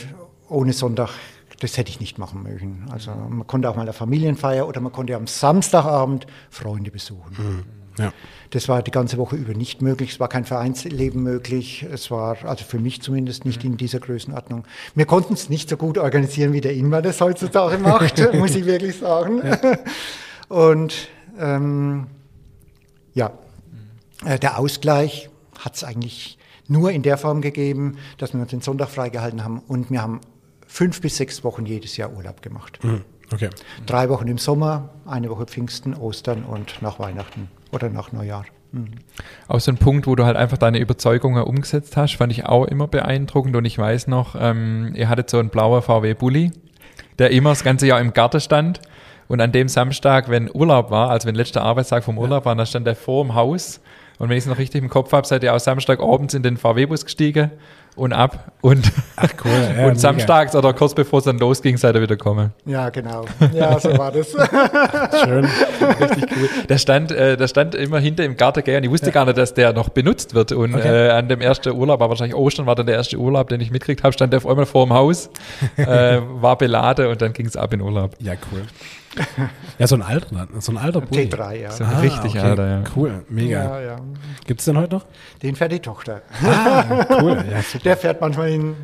[0.48, 1.10] ohne Sonntag,
[1.58, 2.86] das hätte ich nicht machen mögen.
[2.92, 7.34] Also man konnte auch mal eine Familienfeier oder man konnte am Samstagabend Freunde besuchen.
[7.36, 7.64] Mhm.
[7.98, 8.12] Ja.
[8.50, 10.12] Das war die ganze Woche über nicht möglich.
[10.12, 11.84] Es war kein Vereinsleben möglich.
[11.92, 13.72] Es war, also für mich zumindest, nicht mhm.
[13.72, 14.66] in dieser Größenordnung.
[14.94, 18.66] Wir konnten es nicht so gut organisieren, wie der Ingmar das heutzutage macht, muss ich
[18.66, 19.42] wirklich sagen.
[19.44, 19.78] Ja.
[20.48, 21.08] Und
[21.40, 22.06] ähm,
[23.14, 23.32] ja,
[24.24, 26.38] äh, der Ausgleich hat es eigentlich
[26.68, 30.20] nur in der Form gegeben, dass wir uns den Sonntag freigehalten haben und wir haben
[30.66, 32.82] fünf bis sechs Wochen jedes Jahr Urlaub gemacht.
[32.82, 33.02] Mhm.
[33.32, 33.50] Okay.
[33.86, 38.44] Drei Wochen im Sommer, eine Woche Pfingsten, Ostern und nach Weihnachten oder nach Neujahr.
[38.72, 38.90] Mhm.
[39.48, 42.64] Auch so ein Punkt, wo du halt einfach deine Überzeugungen umgesetzt hast, fand ich auch
[42.66, 43.56] immer beeindruckend.
[43.56, 46.50] Und ich weiß noch, ähm, ihr hattet so einen blauen VW-Bully,
[47.18, 48.80] der immer das ganze Jahr im Garten stand.
[49.28, 52.66] Und an dem Samstag, wenn Urlaub war, also wenn letzter Arbeitstag vom Urlaub war, dann
[52.66, 53.80] stand er vor dem Haus.
[54.18, 56.56] Und wenn ich es noch richtig im Kopf habe, seid ihr auch Samstagabends in den
[56.56, 57.50] VW-Bus gestiegen
[57.96, 61.94] und ab und, Ach cool, ja, und samstags oder kurz bevor es dann losging, seid
[61.94, 62.52] ihr wieder gekommen.
[62.64, 63.24] Ja, genau.
[63.52, 64.30] Ja, so war das.
[65.24, 65.44] Schön.
[65.44, 66.48] Richtig cool.
[66.68, 68.82] Der stand, äh, der stand immer hinter im Garten gern.
[68.82, 69.12] Ich wusste ja.
[69.12, 70.50] gar nicht, dass der noch benutzt wird.
[70.52, 71.06] Und okay.
[71.06, 73.70] äh, an dem ersten Urlaub, aber wahrscheinlich Ostern war dann der erste Urlaub, den ich
[73.70, 75.30] mitgekriegt habe, stand der auf einmal vor dem Haus,
[75.76, 78.16] äh, war beladen und dann ging es ab in Urlaub.
[78.18, 78.62] Ja, cool.
[79.78, 81.24] Ja, so ein alter, so ein alter Bulli.
[81.24, 81.70] T3, ja.
[81.72, 82.38] So ah, richtig okay.
[82.38, 82.84] alter, ja.
[82.94, 83.64] Cool, mega.
[83.64, 83.96] Ja, ja.
[84.46, 85.06] Gibt es den heute noch?
[85.42, 86.22] Den fährt die Tochter.
[86.44, 87.44] Ah, cool.
[87.50, 87.84] Ja, super.
[87.84, 88.76] Der fährt manchmal in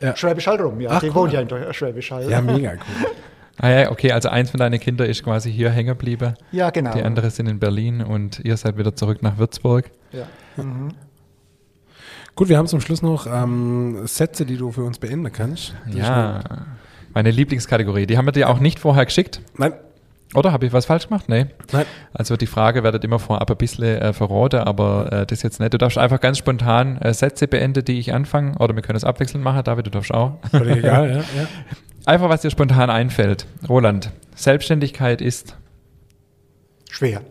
[0.00, 0.16] ja.
[0.16, 0.80] Schwäbisch Hall rum.
[0.80, 1.14] Ja, Ach, die cool.
[1.14, 2.30] wohnt ja in Schwäbisch Hall.
[2.30, 3.10] Ja, mega cool.
[3.60, 6.34] Ah ja, okay, also eins von deinen Kindern ist quasi hier hängen geblieben.
[6.52, 6.92] Ja, genau.
[6.92, 9.90] Die andere sind in Berlin und ihr seid wieder zurück nach Würzburg.
[10.12, 10.28] Ja.
[10.62, 10.90] Mhm.
[12.36, 15.74] Gut, wir haben zum Schluss noch ähm, Sätze, die du für uns beenden kannst.
[15.88, 16.40] Ja,
[17.14, 18.06] meine Lieblingskategorie.
[18.06, 19.40] Die haben wir dir auch nicht vorher geschickt.
[19.56, 19.72] Nein.
[20.34, 21.28] Oder habe ich was falsch gemacht?
[21.28, 21.46] Nee.
[21.72, 21.86] Nein.
[22.12, 25.72] Also die Frage werdet immer vorab ein bisschen äh, verraten, aber äh, das jetzt nicht.
[25.72, 28.58] Du darfst einfach ganz spontan äh, Sätze beenden, die ich anfange.
[28.58, 29.64] Oder wir können es abwechselnd machen.
[29.64, 30.38] David, du darfst auch.
[30.52, 31.48] egal, ja, ja.
[32.04, 33.46] Einfach, was dir spontan einfällt.
[33.68, 35.56] Roland, Selbstständigkeit ist?
[36.90, 37.22] Schwer.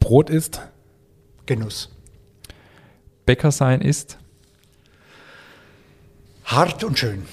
[0.00, 0.62] Brot ist?
[1.46, 1.90] Genuss.
[3.26, 4.18] Bäcker sein ist?
[6.44, 7.24] Hart und schön.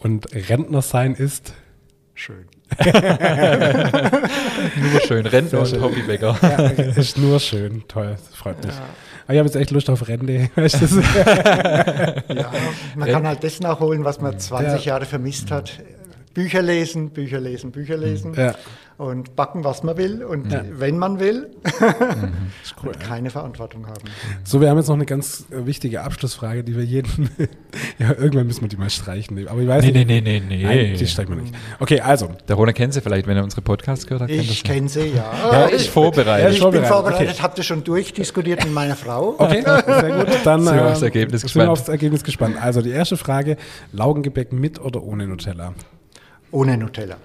[0.00, 1.54] Und Rentner sein ist?
[2.14, 2.48] Schön.
[2.84, 2.92] nur
[5.06, 5.24] schön.
[5.26, 6.36] Rentner und Hobbybäcker.
[6.42, 7.84] Ja, ist nur schön.
[7.88, 8.16] Toll.
[8.16, 8.74] Das freut mich.
[8.74, 8.82] Ja.
[9.24, 10.50] Aber ich habe jetzt echt Lust auf Rente.
[10.54, 10.86] Weißt ja,
[12.96, 15.82] man kann halt das nachholen, was man 20 Jahre vermisst hat.
[16.34, 18.34] Bücher lesen, Bücher lesen, Bücher lesen.
[18.34, 18.54] Ja
[19.00, 20.62] und backen, was man will und ja.
[20.72, 21.48] wenn man will.
[21.64, 22.32] mhm.
[22.82, 23.30] cool, und keine.
[23.30, 24.00] Verantwortung haben.
[24.44, 27.30] So, wir haben jetzt noch eine ganz äh, wichtige Abschlussfrage, die wir jeden.
[27.98, 29.48] ja, irgendwann müssen wir die mal streichen.
[29.48, 30.06] Aber ich weiß nee, nicht.
[30.06, 30.62] Nee, nee, nee, nee.
[30.64, 31.54] Nein, die streichen wir nicht.
[31.78, 32.30] Okay, also.
[32.48, 34.30] Der Rona kennt sie vielleicht, wenn er unsere Podcasts gehört hat.
[34.30, 35.32] Ich kenne sie, ja.
[35.50, 35.68] ja.
[35.70, 36.58] Ich vorbereitet.
[36.58, 37.42] Ja, ich bin vorbereitet, okay.
[37.42, 39.36] habt ihr schon durchdiskutiert mit meiner Frau.
[39.40, 40.28] Okay, sehr gut.
[40.44, 41.68] Dann sind wir aufs ähm, Ergebnis gespannt.
[41.70, 42.56] aufs Ergebnis gespannt.
[42.60, 43.56] Also die erste Frage:
[43.92, 45.72] Laugengebäck mit oder ohne Nutella?
[46.50, 47.16] Ohne Nutella.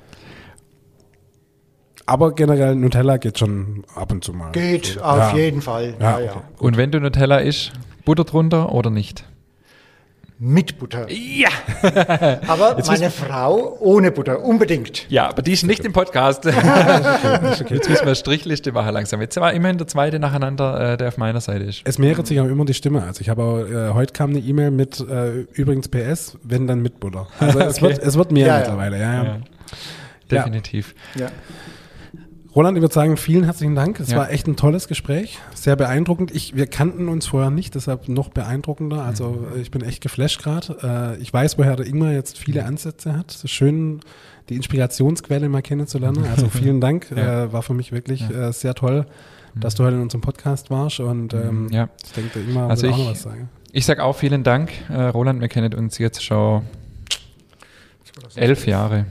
[2.08, 4.52] Aber generell Nutella geht schon ab und zu mal.
[4.52, 5.02] Geht, so.
[5.02, 5.38] auf ja.
[5.38, 5.96] jeden Fall.
[6.00, 7.72] Ja, ja, und wenn du Nutella isst,
[8.06, 9.26] Butter drunter oder nicht?
[10.38, 11.08] Mit Butter.
[11.10, 11.48] Ja!
[12.48, 15.10] aber Jetzt meine Frau ohne Butter, unbedingt.
[15.10, 16.46] Ja, aber die ist nicht im Podcast.
[16.46, 16.56] okay,
[17.70, 19.22] Jetzt müssen wir eine Strichliste machen langsam.
[19.22, 21.84] Jetzt war immerhin der zweite nacheinander, äh, der auf meiner Seite ist.
[21.86, 23.04] Es mehret sich auch immer die Stimme.
[23.04, 26.82] Also ich habe auch, äh, heute kam eine E-Mail mit äh, übrigens PS, wenn dann
[26.82, 27.28] mit Butter.
[27.40, 27.70] Also okay.
[27.70, 29.00] es, wird, es wird mehr ja, mittlerweile.
[29.00, 29.38] Ja, ja.
[30.30, 30.96] Definitiv.
[31.16, 31.30] Ja.
[32.56, 34.00] Roland, ich würde sagen, vielen herzlichen Dank.
[34.00, 34.18] Es ja.
[34.18, 36.34] war echt ein tolles Gespräch, sehr beeindruckend.
[36.34, 39.04] Ich, wir kannten uns vorher nicht, deshalb noch beeindruckender.
[39.04, 39.62] Also mhm.
[39.62, 41.18] ich bin echt geflasht gerade.
[41.18, 42.68] Äh, ich weiß, woher der Ingmar jetzt viele mhm.
[42.68, 43.32] Ansätze hat.
[43.32, 44.00] Es ist schön,
[44.48, 46.26] die Inspirationsquelle mal kennenzulernen.
[46.32, 47.08] Also vielen Dank.
[47.14, 47.44] ja.
[47.44, 48.48] äh, war für mich wirklich ja.
[48.48, 49.06] äh, sehr toll,
[49.56, 51.02] dass du heute in unserem Podcast warst.
[51.02, 51.90] Und ähm, ja.
[52.06, 53.50] ich denke, der Ingmar also ich, auch noch was sagen.
[53.74, 55.42] Ich sage auch vielen Dank, äh, Roland.
[55.42, 56.62] Wir kennen uns jetzt schon
[58.38, 59.08] elf Jahre.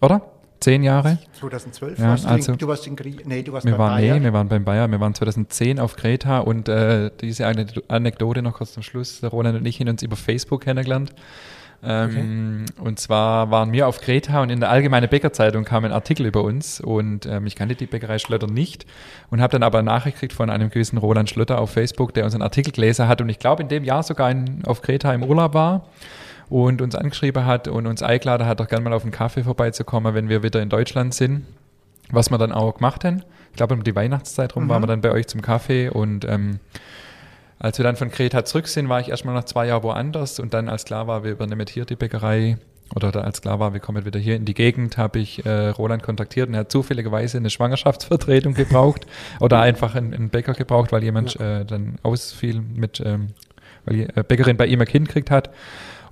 [0.00, 0.22] Oder?
[0.60, 1.18] Zehn Jahre.
[1.38, 4.00] 2012 Ja, warst also- du, in, du warst in Grie nee, du warst Wir waren,
[4.00, 4.22] nee, Bayern.
[4.22, 8.54] wir waren beim Bayer, wir waren 2010 auf Kreta und äh, diese Ane- Anekdote noch
[8.54, 9.20] kurz zum Schluss.
[9.20, 11.12] Der Roland und ich haben uns über Facebook kennengelernt.
[11.82, 16.26] Ähm, Und zwar waren wir auf Kreta und in der Allgemeine Bäckerzeitung kam ein Artikel
[16.26, 18.84] über uns und ähm, ich kannte die Bäckerei Schlötter nicht
[19.30, 22.24] und habe dann aber eine Nachricht gekriegt von einem gewissen Roland Schlötter auf Facebook, der
[22.26, 25.22] unseren Artikel gelesen hat und ich glaube in dem Jahr sogar in, auf Kreta im
[25.22, 25.86] Urlaub war
[26.50, 30.14] und uns angeschrieben hat und uns eingeladen hat, doch gerne mal auf einen Kaffee vorbeizukommen,
[30.14, 31.46] wenn wir wieder in Deutschland sind
[32.12, 33.22] was wir dann auch gemacht haben.
[33.50, 36.60] Ich glaube, um die Weihnachtszeit rum waren wir dann bei euch zum Kaffee und ähm,
[37.58, 40.54] als wir dann von Kreta zurück sind, war ich erstmal noch zwei Jahre woanders und
[40.54, 42.58] dann, als klar war, wir übernehmen hier die Bäckerei
[42.94, 46.02] oder als klar war, wir kommen wieder hier in die Gegend, habe ich äh, Roland
[46.02, 49.06] kontaktiert und er hat zufälligerweise eine Schwangerschaftsvertretung gebraucht
[49.40, 53.28] oder einfach einen, einen Bäcker gebraucht, weil jemand äh, dann ausfiel mit, ähm,
[53.84, 55.50] weil die äh, Bäckerin bei ihm ein Kind gekriegt hat.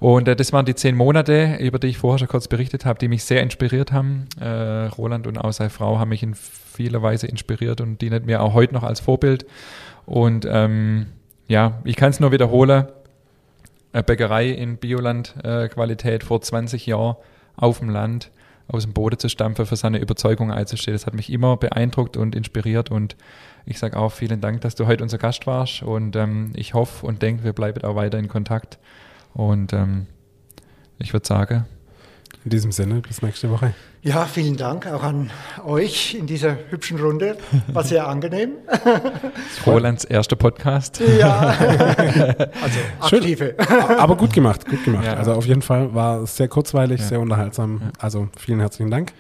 [0.01, 2.99] Und äh, das waren die zehn Monate, über die ich vorher schon kurz berichtet habe,
[2.99, 4.27] die mich sehr inspiriert haben.
[4.41, 8.43] Äh, Roland und auch seine Frau haben mich in vieler Weise inspiriert und dienen mir
[8.43, 9.47] auch heute noch als Vorbild.
[10.07, 11.07] Und ähm,
[11.49, 12.87] ja, ich kann es nur wiederholen.
[13.93, 17.17] Eine Bäckerei in Bioland-Qualität vor 20 Jahren
[17.57, 18.31] auf dem Land
[18.69, 20.95] aus dem Boden zu stampfen, für seine Überzeugung einzustehen.
[20.95, 23.17] Das hat mich immer beeindruckt und inspiriert und
[23.65, 27.07] ich sage auch vielen Dank, dass du heute unser Gast warst und ähm, ich hoffe
[27.07, 28.79] und denke, wir bleiben auch weiter in Kontakt
[29.35, 30.07] und ähm,
[30.99, 31.65] ich würde sagen,
[32.45, 33.75] In diesem Sinne, bis nächste Woche.
[34.03, 35.31] Ja, vielen Dank auch an
[35.67, 37.37] euch in dieser hübschen Runde.
[37.73, 38.53] War sehr angenehm.
[39.67, 41.01] Rolands erster Podcast.
[41.19, 41.41] Ja,
[42.63, 43.19] also Schön.
[43.21, 43.55] aktive.
[43.99, 45.05] Aber gut gemacht, gut gemacht.
[45.05, 45.15] Ja.
[45.15, 47.07] Also auf jeden Fall war es sehr kurzweilig, Ja.
[47.07, 47.81] sehr unterhaltsam.
[47.99, 49.13] Also vielen herzlichen Dank.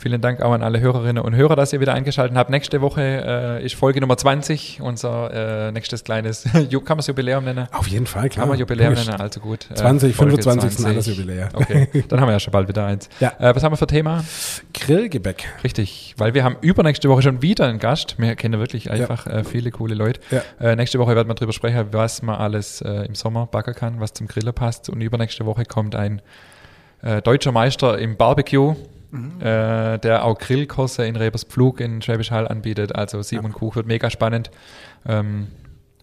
[0.00, 2.48] Vielen Dank auch an alle Hörerinnen und Hörer, dass ihr wieder eingeschaltet habt.
[2.48, 7.44] Nächste Woche äh, ist Folge Nummer 20, unser äh, nächstes kleines, kann man es Jubiläum
[7.44, 7.68] nennen?
[7.70, 8.44] Auf jeden Fall, klar.
[8.44, 9.70] Kann man Jubiläum nennen, also gut.
[9.70, 11.50] Äh, 20, Folge 25 sind alles Jubiläe.
[11.52, 13.10] Okay, dann haben wir ja schon bald wieder eins.
[13.20, 13.34] Ja.
[13.38, 14.24] Äh, was haben wir für Thema?
[14.72, 15.44] Grillgebäck.
[15.62, 18.14] Richtig, weil wir haben übernächste Woche schon wieder einen Gast.
[18.16, 20.22] Wir kennen wirklich einfach äh, viele coole Leute.
[20.30, 20.42] Ja.
[20.66, 24.00] Äh, nächste Woche werden wir darüber sprechen, was man alles äh, im Sommer backen kann,
[24.00, 24.88] was zum Grillen passt.
[24.88, 26.22] Und übernächste Woche kommt ein
[27.02, 28.76] äh, deutscher Meister im Barbecue,
[29.12, 32.94] äh, der auch Grillkurse in Reberspflug in Schwäbisch Hall anbietet.
[32.94, 34.50] Also Simon Kuch wird mega spannend.
[35.06, 35.48] Ähm,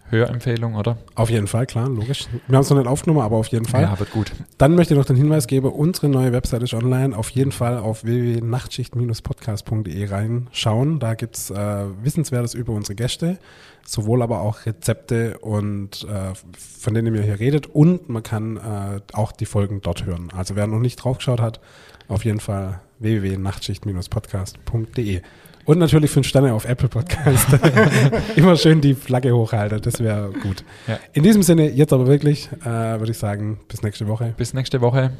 [0.09, 0.97] Hörempfehlung, oder?
[1.15, 2.27] Auf jeden Fall, klar, logisch.
[2.47, 3.81] Wir haben es noch nicht aufgenommen, aber auf jeden Fall.
[3.81, 4.31] Ja, wird gut.
[4.57, 7.17] Dann möchte ich noch den Hinweis geben, unsere neue Website ist online.
[7.17, 10.99] Auf jeden Fall auf www.nachtschicht-podcast.de reinschauen.
[10.99, 13.37] Da gibt's äh, Wissenswertes über unsere Gäste,
[13.85, 17.67] sowohl aber auch Rezepte und äh, von denen ihr hier redet.
[17.67, 20.29] Und man kann äh, auch die Folgen dort hören.
[20.33, 21.59] Also wer noch nicht draufgeschaut hat,
[22.07, 25.21] auf jeden Fall www.nachtschicht-podcast.de.
[25.65, 27.49] Und natürlich fünf Sterne auf Apple Podcast.
[28.37, 30.63] Immer schön die Flagge hochhalten, das wäre gut.
[30.87, 30.97] Ja.
[31.11, 34.33] In diesem Sinne, jetzt aber wirklich, äh, würde ich sagen, bis nächste Woche.
[34.37, 35.11] Bis nächste Woche.